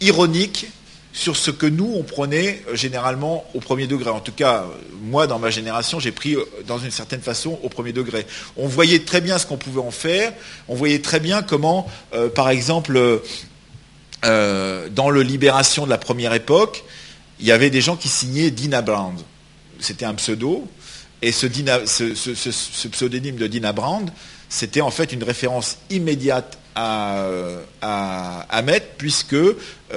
ironique 0.01 0.67
sur 1.13 1.37
ce 1.37 1.51
que 1.51 1.67
nous, 1.67 1.93
on 1.97 2.03
prenait 2.03 2.63
euh, 2.69 2.77
généralement 2.77 3.45
au 3.55 3.61
premier 3.61 3.87
degré. 3.87 4.11
En 4.11 4.21
tout 4.21 4.33
cas, 4.33 4.67
moi, 5.03 5.27
dans 5.27 5.39
ma 5.39 5.51
génération, 5.51 5.99
j'ai 6.01 6.13
pris 6.13 6.35
euh, 6.35 6.45
dans 6.67 6.79
une 6.79 6.91
certaine 6.91 7.21
façon 7.21 7.59
au 7.63 7.69
premier 7.69 7.93
degré. 7.93 8.27
On 8.57 8.69
voyait 8.69 9.01
très 9.01 9.21
bien 9.21 9.39
ce 9.39 9.47
qu'on 9.47 9.57
pouvait 9.57 9.81
en 9.81 9.91
faire, 9.91 10.33
on 10.69 10.75
voyait 10.75 11.01
très 11.01 11.21
bien 11.21 11.43
comment, 11.43 11.87
euh, 12.15 12.29
par 12.29 12.51
exemple, 12.51 13.21
dans 14.23 15.11
le 15.11 15.23
Libération 15.23 15.85
de 15.85 15.91
la 15.91 15.99
première 15.99 16.35
époque, 16.35 16.85
il 17.41 17.47
y 17.47 17.53
avait 17.53 17.71
des 17.71 17.81
gens 17.81 17.97
qui 17.97 18.09
signaient 18.09 18.51
Dina 18.51 18.83
Brand. 18.83 19.17
C'était 19.79 20.05
un 20.05 20.15
pseudo, 20.15 20.67
et 21.23 21.31
ce 21.31 21.47
pseudonyme 22.89 23.37
de 23.37 23.47
Dina 23.47 23.73
Brand, 23.73 24.11
c'était 24.49 24.81
en 24.81 24.91
fait 24.91 25.13
une 25.13 25.25
référence 25.25 25.79
immédiate 25.91 26.59
à, 26.75 28.63
mettre, 28.65 28.87
puisque 28.99 29.35
euh, 29.35 29.57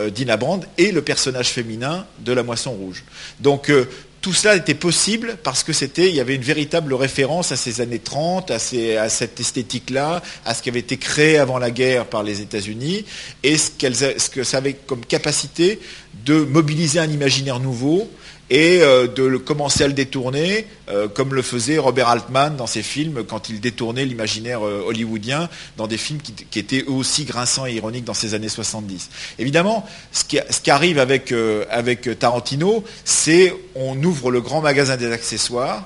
Dina 0.10 0.38
Brand 0.38 0.66
est 0.78 0.92
le 0.92 1.02
personnage 1.02 1.50
féminin 1.50 2.06
de 2.20 2.34
la 2.34 2.42
moisson 2.44 2.72
rouge. 2.72 3.04
Donc 3.40 3.70
euh, 3.70 3.88
tout 4.22 4.34
cela 4.34 4.56
était 4.56 4.76
possible 4.76 5.38
parce 5.44 5.64
que 5.64 5.74
c'était, 5.74 6.10
il 6.10 6.16
y 6.16 6.20
avait 6.20 6.36
une 6.36 6.44
véritable 6.44 6.94
référence 6.94 7.52
à 7.52 7.56
ces 7.56 7.82
années 7.82 8.00
30, 8.00 8.52
à, 8.52 8.60
cette 8.60 9.40
esthétique-là, 9.40 10.22
à 10.46 10.54
ce 10.54 10.62
qui 10.62 10.70
avait 10.70 10.80
été 10.80 10.98
créé 10.98 11.38
avant 11.38 11.58
la 11.58 11.72
guerre 11.72 12.06
par 12.06 12.24
les 12.24 12.42
États-Unis, 12.42 13.06
et 13.44 13.58
ce, 13.58 13.72
ce 14.18 14.30
que 14.30 14.44
ça 14.44 14.58
avait 14.58 14.74
comme 14.74 15.06
capacité 15.06 15.80
de 16.26 16.36
mobiliser 16.36 17.00
un 17.00 17.10
imaginaire 17.10 17.60
nouveau, 17.60 18.10
et 18.52 18.82
euh, 18.82 19.08
de 19.08 19.38
commencer 19.38 19.86
à 19.86 19.88
le 19.88 19.94
détourner, 19.94 20.68
euh, 20.90 21.08
comme 21.08 21.34
le 21.34 21.42
faisait 21.42 21.78
Robert 21.78 22.10
Altman 22.10 22.58
dans 22.58 22.68
ses 22.68 22.84
films, 22.84 23.24
quand 23.24 23.48
il 23.48 23.62
détournait 23.62 24.04
l'imaginaire 24.04 24.68
euh, 24.68 24.84
hollywoodien 24.86 25.48
dans 25.78 25.88
des 25.88 25.98
films 25.98 26.20
qui, 26.20 26.60
étaient 26.60 26.82
eux 26.82 26.92
aussi 26.92 27.24
grinçants 27.24 27.66
et 27.66 27.72
ironiques 27.74 28.04
dans 28.04 28.14
ces 28.14 28.34
années 28.34 28.50
70. 28.50 29.10
Évidemment, 29.40 29.88
ce 30.12 30.26
qui, 30.26 30.70
arrive 30.70 31.00
avec, 31.00 31.34
avec 31.70 32.20
Tarantino, 32.20 32.84
c'est 33.06 33.56
on 33.74 34.02
ouvre 34.04 34.32
le 34.32 34.42
grand 34.42 34.60
magasin 34.60 34.98
des 34.98 35.12
accessoires 35.12 35.86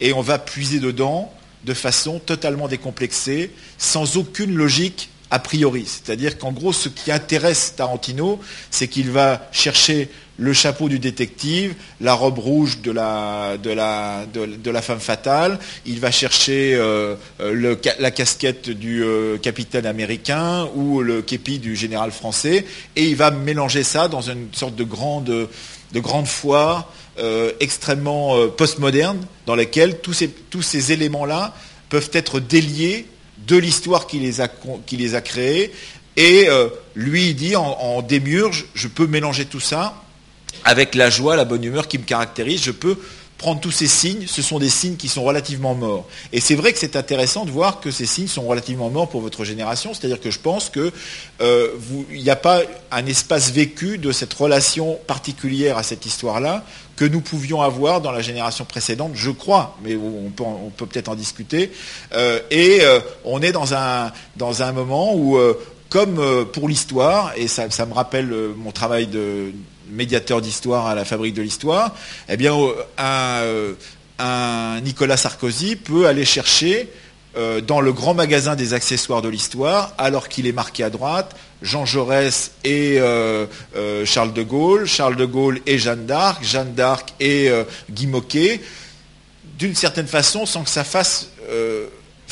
et 0.00 0.14
on 0.14 0.22
va 0.22 0.38
puiser 0.38 0.80
dedans 0.80 1.30
de 1.64 1.74
façon 1.74 2.18
totalement 2.18 2.68
décomplexée, 2.68 3.50
sans 3.76 4.16
aucune 4.16 4.54
logique 4.54 5.10
a 5.32 5.38
priori. 5.38 5.86
C'est-à-dire 5.86 6.38
qu'en 6.38 6.52
gros, 6.52 6.72
ce 6.72 6.88
qui 6.88 7.10
intéresse 7.10 7.74
Tarantino, 7.76 8.38
c'est 8.70 8.86
qu'il 8.86 9.10
va 9.10 9.48
chercher 9.50 10.10
le 10.38 10.52
chapeau 10.52 10.88
du 10.88 10.98
détective, 10.98 11.74
la 12.00 12.14
robe 12.14 12.38
rouge 12.38 12.80
de 12.80 12.90
la, 12.90 14.82
femme 14.82 15.00
fatale, 15.00 15.58
il 15.86 16.00
va 16.00 16.10
chercher 16.10 16.74
euh, 16.74 17.16
euh, 17.40 17.76
la 17.98 18.10
casquette 18.10 18.70
du 18.70 19.04
euh, 19.04 19.36
capitaine 19.38 19.86
américain 19.86 20.68
ou 20.74 21.02
le 21.02 21.22
képi 21.22 21.58
du 21.58 21.76
général 21.76 22.12
français, 22.12 22.64
et 22.96 23.04
il 23.04 23.16
va 23.16 23.30
mélanger 23.30 23.82
ça 23.82 24.08
dans 24.08 24.22
une 24.22 24.48
sorte 24.52 24.74
de 24.74 24.84
grande, 24.84 25.24
de 25.24 26.02
foire 26.24 26.90
extrêmement 27.60 28.48
postmoderne, 28.48 29.20
dans 29.46 29.54
laquelle 29.54 30.00
tous 30.00 30.14
ces, 30.14 30.92
éléments-là 30.92 31.54
peuvent 31.90 32.10
être 32.14 32.40
déliés 32.40 33.06
de 33.46 33.56
l'histoire 33.56 34.06
qui 34.06 34.18
les 34.18 34.40
a, 34.40 34.48
qui 34.86 34.96
les 34.96 35.14
a 35.14 35.20
créés, 35.20 35.72
et 36.16 36.48
lui, 36.94 37.28
il 37.28 37.34
dit 37.34 37.54
en, 37.54 37.64
en 37.64 38.00
démiurge, 38.00 38.66
je 38.74 38.88
peux 38.88 39.06
mélanger 39.06 39.44
tout 39.44 39.60
ça 39.60 40.02
avec 40.64 40.94
la 40.94 41.10
joie, 41.10 41.36
la 41.36 41.44
bonne 41.44 41.64
humeur 41.64 41.88
qui 41.88 41.98
me 41.98 42.04
caractérise, 42.04 42.62
je 42.62 42.70
peux 42.70 42.96
prendre 43.42 43.60
tous 43.60 43.72
ces 43.72 43.88
signes, 43.88 44.26
ce 44.28 44.40
sont 44.40 44.60
des 44.60 44.68
signes 44.68 44.96
qui 44.96 45.08
sont 45.08 45.24
relativement 45.24 45.74
morts. 45.74 46.06
Et 46.32 46.40
c'est 46.40 46.54
vrai 46.54 46.72
que 46.72 46.78
c'est 46.78 46.94
intéressant 46.94 47.44
de 47.44 47.50
voir 47.50 47.80
que 47.80 47.90
ces 47.90 48.06
signes 48.06 48.28
sont 48.28 48.46
relativement 48.46 48.88
morts 48.88 49.08
pour 49.08 49.20
votre 49.20 49.44
génération, 49.44 49.92
c'est-à-dire 49.92 50.20
que 50.20 50.30
je 50.30 50.38
pense 50.38 50.70
qu'il 50.70 50.92
euh, 51.40 51.68
n'y 52.12 52.30
a 52.30 52.36
pas 52.36 52.60
un 52.92 53.04
espace 53.04 53.50
vécu 53.50 53.98
de 53.98 54.12
cette 54.12 54.32
relation 54.32 54.96
particulière 55.08 55.76
à 55.76 55.82
cette 55.82 56.06
histoire-là 56.06 56.64
que 56.94 57.04
nous 57.04 57.20
pouvions 57.20 57.60
avoir 57.60 58.00
dans 58.00 58.12
la 58.12 58.22
génération 58.22 58.64
précédente, 58.64 59.10
je 59.14 59.30
crois, 59.30 59.76
mais 59.82 59.96
on 59.96 60.30
peut, 60.30 60.86
peut 60.86 60.98
être 60.98 61.08
en 61.08 61.16
discuter. 61.16 61.72
Euh, 62.12 62.38
et 62.52 62.78
euh, 62.82 63.00
on 63.24 63.42
est 63.42 63.52
dans 63.52 63.74
un, 63.74 64.12
dans 64.36 64.62
un 64.62 64.70
moment 64.70 65.16
où, 65.16 65.36
comme 65.88 66.46
pour 66.52 66.68
l'histoire, 66.68 67.32
et 67.36 67.48
ça, 67.48 67.66
me 67.86 67.92
rappelle 67.92 68.32
mon 68.56 68.70
travail 68.70 69.08
de, 69.08 69.52
médiateur 69.92 70.40
d'histoire 70.40 70.86
à 70.86 70.94
la 70.94 71.04
fabrique 71.04 71.34
de 71.34 71.42
l'histoire, 71.42 71.94
eh 72.28 72.36
bien, 72.36 72.54
euh, 73.00 73.74
un, 74.18 74.80
Nicolas 74.82 75.16
Sarkozy 75.16 75.76
peut 75.76 76.06
aller 76.06 76.24
chercher 76.24 76.88
euh, 77.36 77.60
dans 77.60 77.80
le 77.80 77.92
grand 77.92 78.14
magasin 78.14 78.56
des 78.56 78.74
accessoires 78.74 79.22
de 79.22 79.28
l'histoire, 79.28 79.94
alors 79.98 80.28
qu'il 80.28 80.46
est 80.46 80.52
marqué 80.52 80.82
à 80.84 80.90
droite, 80.90 81.36
Jean 81.62 81.86
Jaurès 81.86 82.52
et 82.64 82.98
euh, 82.98 83.46
Charles 84.04 84.32
de 84.32 84.42
Gaulle, 84.42 84.86
Charles 84.86 85.16
de 85.16 85.24
Gaulle 85.24 85.60
et 85.66 85.78
Jeanne 85.78 86.06
d'Arc, 86.06 86.42
Jeanne 86.44 86.74
d'Arc 86.74 87.14
et 87.20 87.50
Guy 87.90 88.06
Moquet, 88.06 88.60
d'une 89.58 89.74
certaine 89.74 90.08
façon, 90.08 90.44
sans 90.44 90.64
que 90.64 90.70
ça 90.70 90.84
fasse 90.84 91.28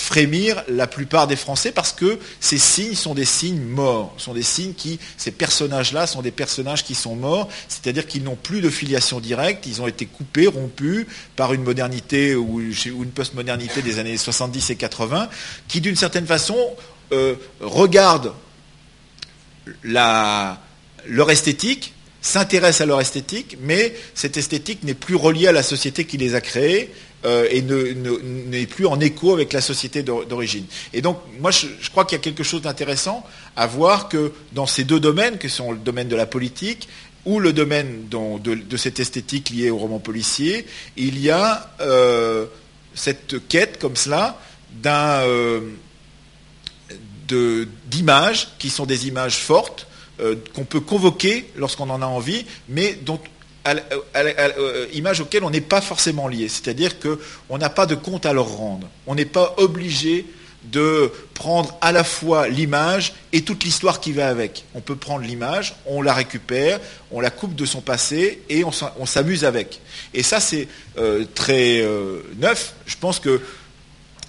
frémir 0.01 0.63
la 0.69 0.87
plupart 0.87 1.27
des 1.27 1.37
Français 1.37 1.73
parce 1.73 1.93
que 1.93 2.19
ces 2.41 2.59
signes 2.59 2.95
sont 2.95 3.15
des 3.15 3.25
signes 3.25 3.63
morts, 3.63 4.15
sont 4.17 4.35
des 4.35 4.43
signes 4.43 4.73
qui, 4.73 4.99
ces 5.17 5.31
personnages-là 5.31 6.07
sont 6.07 6.23
des 6.23 6.31
personnages 6.31 6.85
qui 6.85 6.95
sont 6.95 7.15
morts, 7.15 7.49
c'est-à-dire 7.69 8.07
qu'ils 8.07 8.25
n'ont 8.25 8.37
plus 8.37 8.61
de 8.61 8.71
filiation 8.71 9.21
directe, 9.21 9.67
ils 9.67 9.83
ont 9.83 9.87
été 9.87 10.07
coupés, 10.07 10.47
rompus 10.47 11.07
par 11.37 11.53
une 11.53 11.63
modernité 11.63 12.35
ou 12.35 12.61
une 12.61 13.11
postmodernité 13.11 13.83
des 13.83 13.99
années 13.99 14.17
70 14.17 14.71
et 14.71 14.77
80, 14.77 15.29
qui 15.69 15.81
d'une 15.81 15.97
certaine 15.97 16.27
façon 16.27 16.57
euh, 17.13 17.35
regardent 17.61 18.33
leur 19.83 21.31
esthétique, 21.31 21.95
s'intéressent 22.23 22.83
à 22.83 22.87
leur 22.87 23.01
esthétique, 23.01 23.57
mais 23.61 23.95
cette 24.15 24.37
esthétique 24.37 24.83
n'est 24.83 24.95
plus 24.95 25.15
reliée 25.15 25.49
à 25.49 25.53
la 25.53 25.63
société 25.63 26.05
qui 26.05 26.17
les 26.17 26.35
a 26.35 26.41
créés, 26.41 26.93
euh, 27.27 27.47
et 27.51 27.61
n'est 27.61 28.67
plus 28.67 28.87
en 28.87 28.99
écho 28.99 29.35
avec 29.35 29.53
la 29.53 29.61
société 29.61 30.03
d'origine. 30.03 30.65
Et 30.95 31.03
donc, 31.03 31.19
moi, 31.39 31.51
je, 31.51 31.67
crois 31.91 32.07
qu'il 32.07 32.17
y 32.17 32.21
a 32.21 32.23
quelque 32.23 32.43
chose 32.43 32.63
d'intéressant 32.63 33.27
à 33.57 33.67
voir 33.67 34.09
que 34.09 34.33
dans 34.53 34.67
ces 34.67 34.85
deux 34.85 35.01
domaines, 35.01 35.37
que 35.37 35.49
sont 35.49 35.73
le 35.73 35.79
domaine 35.79 36.09
de 36.09 36.17
la 36.17 36.25
politique 36.25 36.89
ou 37.27 37.39
le 37.39 37.53
domaine 37.53 38.09
de, 38.09 38.77
cette 38.79 39.01
esthétique 39.01 39.51
liée 39.51 39.69
au 39.69 39.77
roman 39.77 39.99
policier, 39.99 40.67
il 40.97 41.19
y 41.19 41.29
a 41.29 41.71
euh, 41.81 42.47
cette 42.95 43.47
quête 43.49 43.79
comme 43.79 43.97
cela 43.97 44.41
euh, 44.87 45.61
d'images 47.29 48.49
qui 48.59 48.71
sont 48.71 48.87
des 48.87 49.09
images 49.09 49.37
fortes 49.37 49.87
qu'on 50.55 50.65
peut 50.65 50.81
convoquer 50.81 51.51
lorsqu'on 51.57 51.89
en 51.91 52.03
a 52.03 52.07
envie, 52.07 52.45
mais 52.69 52.95
dont 52.95 53.19
à, 53.65 53.75
euh, 54.17 54.87
image 54.93 55.21
auquel 55.21 55.45
on 55.45 55.51
n'est 55.51 55.61
pas 55.61 55.81
forcément 55.81 56.29
lié. 56.29 56.49
C'est-à-dire 56.49 56.93
qu'on 56.99 57.59
n'a 57.59 57.71
pas 57.71 57.87
de 57.87 57.95
compte 57.95 58.27
à 58.27 58.33
leur 58.33 58.49
rendre. 58.49 58.89
On 59.07 59.15
n'est 59.15 59.25
pas 59.25 59.55
obligé 59.59 60.27
de 60.65 61.11
prendre 61.33 61.77
à 61.81 61.91
la 61.91 62.05
fois 62.05 62.49
l'image 62.49 63.15
et 63.33 63.43
toute 63.43 63.65
l'histoire 63.65 64.01
qui 64.01 64.13
va 64.13 64.29
avec. 64.29 64.65
On 64.75 64.81
peut 64.81 64.97
prendre 64.97 65.25
l'image, 65.25 65.75
on 65.87 66.03
la 66.03 66.13
récupère, 66.13 66.81
on 67.11 67.21
la 67.21 67.31
coupe 67.31 67.55
de 67.55 67.65
son 67.65 67.81
passé 67.81 68.43
et 68.51 68.63
on 68.65 69.07
s'amuse 69.07 69.45
avec. 69.45 69.81
Et 70.13 70.23
ça, 70.23 70.39
c'est 70.39 70.69
euh, 70.99 71.25
très 71.35 71.81
euh, 71.81 72.21
neuf. 72.37 72.75
Je 72.85 72.97
pense 72.97 73.21
que, 73.21 73.41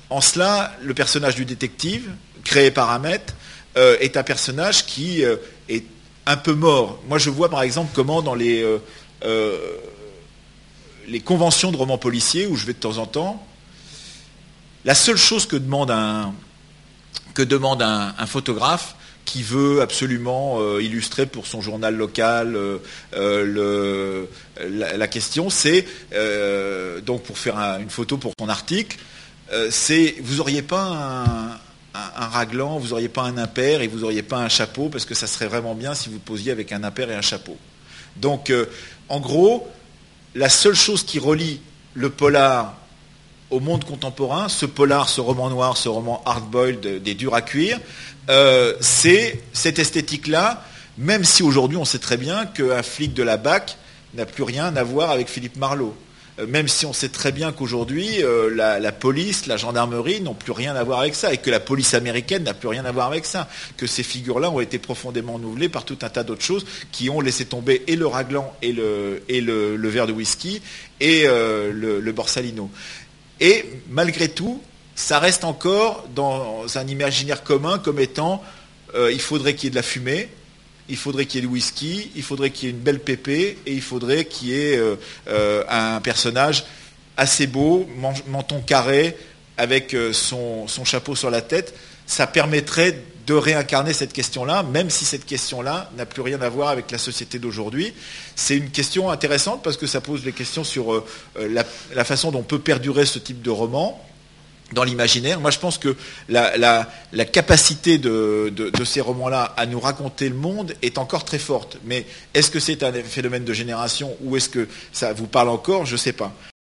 en 0.09 0.21
cela, 0.21 0.73
le 0.81 0.93
personnage 0.93 1.35
du 1.35 1.43
détective, 1.43 2.09
créé 2.43 2.71
par 2.71 2.89
Ahmet, 2.91 3.21
est 3.75 4.17
un 4.17 4.23
personnage 4.23 4.85
qui 4.85 5.21
est 5.21 5.85
un 6.25 6.35
peu 6.35 6.51
mort. 6.53 7.01
Moi, 7.07 7.17
je 7.17 7.29
vois 7.29 7.49
par 7.49 7.61
exemple 7.61 7.91
comment 7.93 8.21
dans 8.21 8.35
les 8.35 8.65
euh, 9.23 9.57
les 11.07 11.19
conventions 11.19 11.71
de 11.71 11.77
romans 11.77 11.97
policiers 11.97 12.47
où 12.47 12.55
je 12.55 12.65
vais 12.65 12.73
de 12.73 12.79
temps 12.79 12.97
en 12.97 13.05
temps, 13.05 13.45
la 14.85 14.95
seule 14.95 15.17
chose 15.17 15.45
que 15.45 15.55
demande 15.55 15.91
un, 15.91 16.33
que 17.33 17.41
demande 17.41 17.81
un, 17.81 18.13
photographe 18.25 18.95
qui 19.25 19.43
veut 19.43 19.81
absolument 19.81 20.57
euh, 20.59 20.81
illustrer 20.81 21.25
pour 21.25 21.45
son 21.45 21.61
journal 21.61 21.95
local 21.95 22.57
euh, 23.13 24.25
la, 24.57 25.07
question, 25.07 25.49
c'est 25.49 25.85
donc 27.05 27.23
pour 27.23 27.37
faire 27.37 27.57
une 27.57 27.89
photo 27.89 28.17
pour 28.17 28.33
son 28.39 28.49
article, 28.49 28.97
c'est 29.69 30.15
vous 30.21 30.37
n'auriez 30.37 30.61
pas 30.61 31.59
un, 31.93 32.27
raglan, 32.27 32.77
vous 32.77 32.89
n'auriez 32.89 33.09
pas 33.09 33.23
un 33.23 33.37
impair 33.37 33.81
et 33.81 33.87
vous 33.87 33.99
n'auriez 33.99 34.23
pas 34.23 34.37
un 34.37 34.49
chapeau 34.49 34.89
parce 34.89 35.05
que 35.05 35.13
ça 35.13 35.27
serait 35.27 35.47
vraiment 35.47 35.75
bien 35.75 35.93
si 35.93 36.09
vous 36.09 36.19
posiez 36.19 36.51
avec 36.51 36.71
un 36.71 36.83
impair 36.83 37.11
et 37.11 37.15
un 37.15 37.21
chapeau. 37.21 37.57
Donc 38.17 38.51
en 39.11 39.19
gros, 39.19 39.67
la 40.35 40.47
seule 40.47 40.73
chose 40.73 41.03
qui 41.03 41.19
relie 41.19 41.59
le 41.93 42.09
polar 42.09 42.75
au 43.49 43.59
monde 43.59 43.83
contemporain, 43.83 44.47
ce 44.47 44.65
polar, 44.65 45.09
ce 45.09 45.19
roman 45.19 45.49
noir, 45.49 45.75
ce 45.75 45.89
roman 45.89 46.23
hard-boiled 46.25 47.03
des 47.03 47.13
durs 47.13 47.35
à 47.35 47.41
cuire, 47.41 47.77
euh, 48.29 48.73
c'est 48.79 49.43
cette 49.51 49.79
esthétique-là, 49.79 50.63
même 50.97 51.25
si 51.25 51.43
aujourd'hui 51.43 51.75
on 51.75 51.83
sait 51.83 51.99
très 51.99 52.15
bien 52.15 52.45
qu'un 52.45 52.81
flic 52.83 53.13
de 53.13 53.21
la 53.21 53.35
BAC 53.35 53.77
n'a 54.13 54.25
plus 54.25 54.43
rien 54.43 54.73
à 54.77 54.83
voir 54.83 55.11
avec 55.11 55.27
Philippe 55.27 55.57
Marlowe. 55.57 55.93
Euh, 56.41 56.47
même 56.47 56.67
si 56.67 56.85
on 56.85 56.93
sait 56.93 57.09
très 57.09 57.31
bien 57.31 57.51
qu'aujourd'hui, 57.51 58.23
euh, 58.23 58.49
la, 58.53 58.91
police, 58.91 59.45
la 59.45 59.57
gendarmerie 59.57 60.21
n'ont 60.21 60.33
plus 60.33 60.51
rien 60.51 60.75
à 60.75 60.83
voir 60.83 60.99
avec 60.99 61.15
ça, 61.15 61.33
et 61.33 61.37
que 61.37 61.49
la 61.49 61.59
police 61.59 61.93
américaine 61.93 62.43
n'a 62.43 62.53
plus 62.53 62.67
rien 62.67 62.85
à 62.85 62.91
voir 62.91 63.07
avec 63.07 63.25
ça, 63.25 63.47
que 63.77 63.87
ces 63.87 64.03
figures-là 64.03 64.49
ont 64.49 64.59
été 64.59 64.79
profondément 64.79 65.33
renouvelées 65.33 65.69
par 65.69 65.85
tout 65.85 65.97
un 66.01 66.09
tas 66.09 66.23
d'autres 66.23 66.43
choses 66.43 66.65
qui 66.91 67.09
ont 67.09 67.21
laissé 67.21 67.45
tomber 67.45 67.83
et 67.87 67.95
le 67.95 68.07
raglan 68.07 68.53
et 68.61 68.73
le, 68.73 69.23
et 69.29 69.41
le, 69.41 69.75
verre 69.89 70.07
de 70.07 70.13
whisky 70.13 70.61
et 70.99 71.23
euh, 71.25 71.71
le, 71.71 72.11
borsalino. 72.11 72.69
Et 73.39 73.65
malgré 73.89 74.29
tout, 74.29 74.61
ça 74.95 75.19
reste 75.19 75.43
encore 75.43 76.07
dans 76.15 76.65
un 76.75 76.87
imaginaire 76.87 77.43
commun 77.43 77.79
comme 77.79 77.99
étant 77.99 78.43
il 78.93 79.21
faudrait 79.21 79.55
qu'il 79.55 79.65
y 79.65 79.67
ait 79.67 79.71
de 79.71 79.75
la 79.75 79.83
fumée, 79.83 80.27
il 80.91 80.97
faudrait 80.97 81.25
qu'il 81.25 81.41
y 81.41 81.43
ait 81.43 81.47
du 81.47 81.53
whisky, 81.53 82.11
il 82.17 82.21
faudrait 82.21 82.51
qu'il 82.51 82.67
y 82.67 82.71
ait 82.71 82.75
une 82.75 82.81
belle 82.81 82.99
pépée, 82.99 83.57
et 83.65 83.73
il 83.73 83.81
faudrait 83.81 84.25
qu'il 84.25 84.49
y 84.49 84.53
ait 84.53 84.77
euh, 84.77 84.95
euh, 85.29 85.63
un 85.69 86.01
personnage 86.01 86.65
assez 87.15 87.47
beau, 87.47 87.87
menton 88.27 88.59
carré, 88.59 89.17
avec 89.57 89.93
euh, 89.93 90.11
son, 90.11 90.67
chapeau 90.83 91.15
sur 91.15 91.31
la 91.31 91.41
tête. 91.41 91.73
Ça 92.05 92.27
permettrait 92.27 93.01
de 93.25 93.33
réincarner 93.33 93.93
cette 93.93 94.11
question-là, 94.11 94.63
même 94.63 94.89
si 94.89 95.05
cette 95.05 95.25
question-là 95.25 95.89
n'a 95.95 96.05
plus 96.05 96.21
rien 96.21 96.41
à 96.41 96.49
voir 96.49 96.67
avec 96.67 96.91
la 96.91 96.97
société 96.97 97.39
d'aujourd'hui. 97.39 97.93
C'est 98.35 98.57
une 98.57 98.69
question 98.69 99.09
intéressante 99.09 99.63
parce 99.63 99.77
que 99.77 99.87
ça 99.87 100.01
pose 100.01 100.23
des 100.23 100.33
questions 100.33 100.65
sur 100.65 101.05
la, 101.39 102.03
façon 102.03 102.31
dont 102.31 102.39
on 102.39 102.43
peut 102.43 102.59
perdurer 102.59 103.05
ce 103.05 103.19
type 103.19 103.41
de 103.41 103.49
roman 103.49 104.03
dans 104.73 104.83
l'imaginaire. 104.83 105.39
Moi, 105.39 105.51
je 105.51 105.59
pense 105.59 105.77
que 105.77 105.95
la, 106.29 106.85
capacité 107.31 107.97
de, 107.97 108.71
ces 108.85 109.01
romans-là 109.01 109.53
à 109.57 109.65
nous 109.65 109.79
raconter 109.79 110.29
le 110.29 110.35
monde 110.35 110.73
est 110.81 110.97
encore 110.97 111.25
très 111.25 111.39
forte. 111.39 111.77
Mais 111.85 112.05
est-ce 112.33 112.51
que 112.51 112.59
c'est 112.59 112.83
un 112.83 112.91
phénomène 112.91 113.45
de 113.45 113.53
génération 113.53 114.15
ou 114.21 114.37
est-ce 114.37 114.49
que 114.49 114.67
ça 114.91 115.13
vous 115.13 115.27
parle 115.27 115.49
encore? 115.49 115.85
Je 115.85 115.93
ne 115.93 115.97
sais 115.97 116.13
pas. 116.13 116.33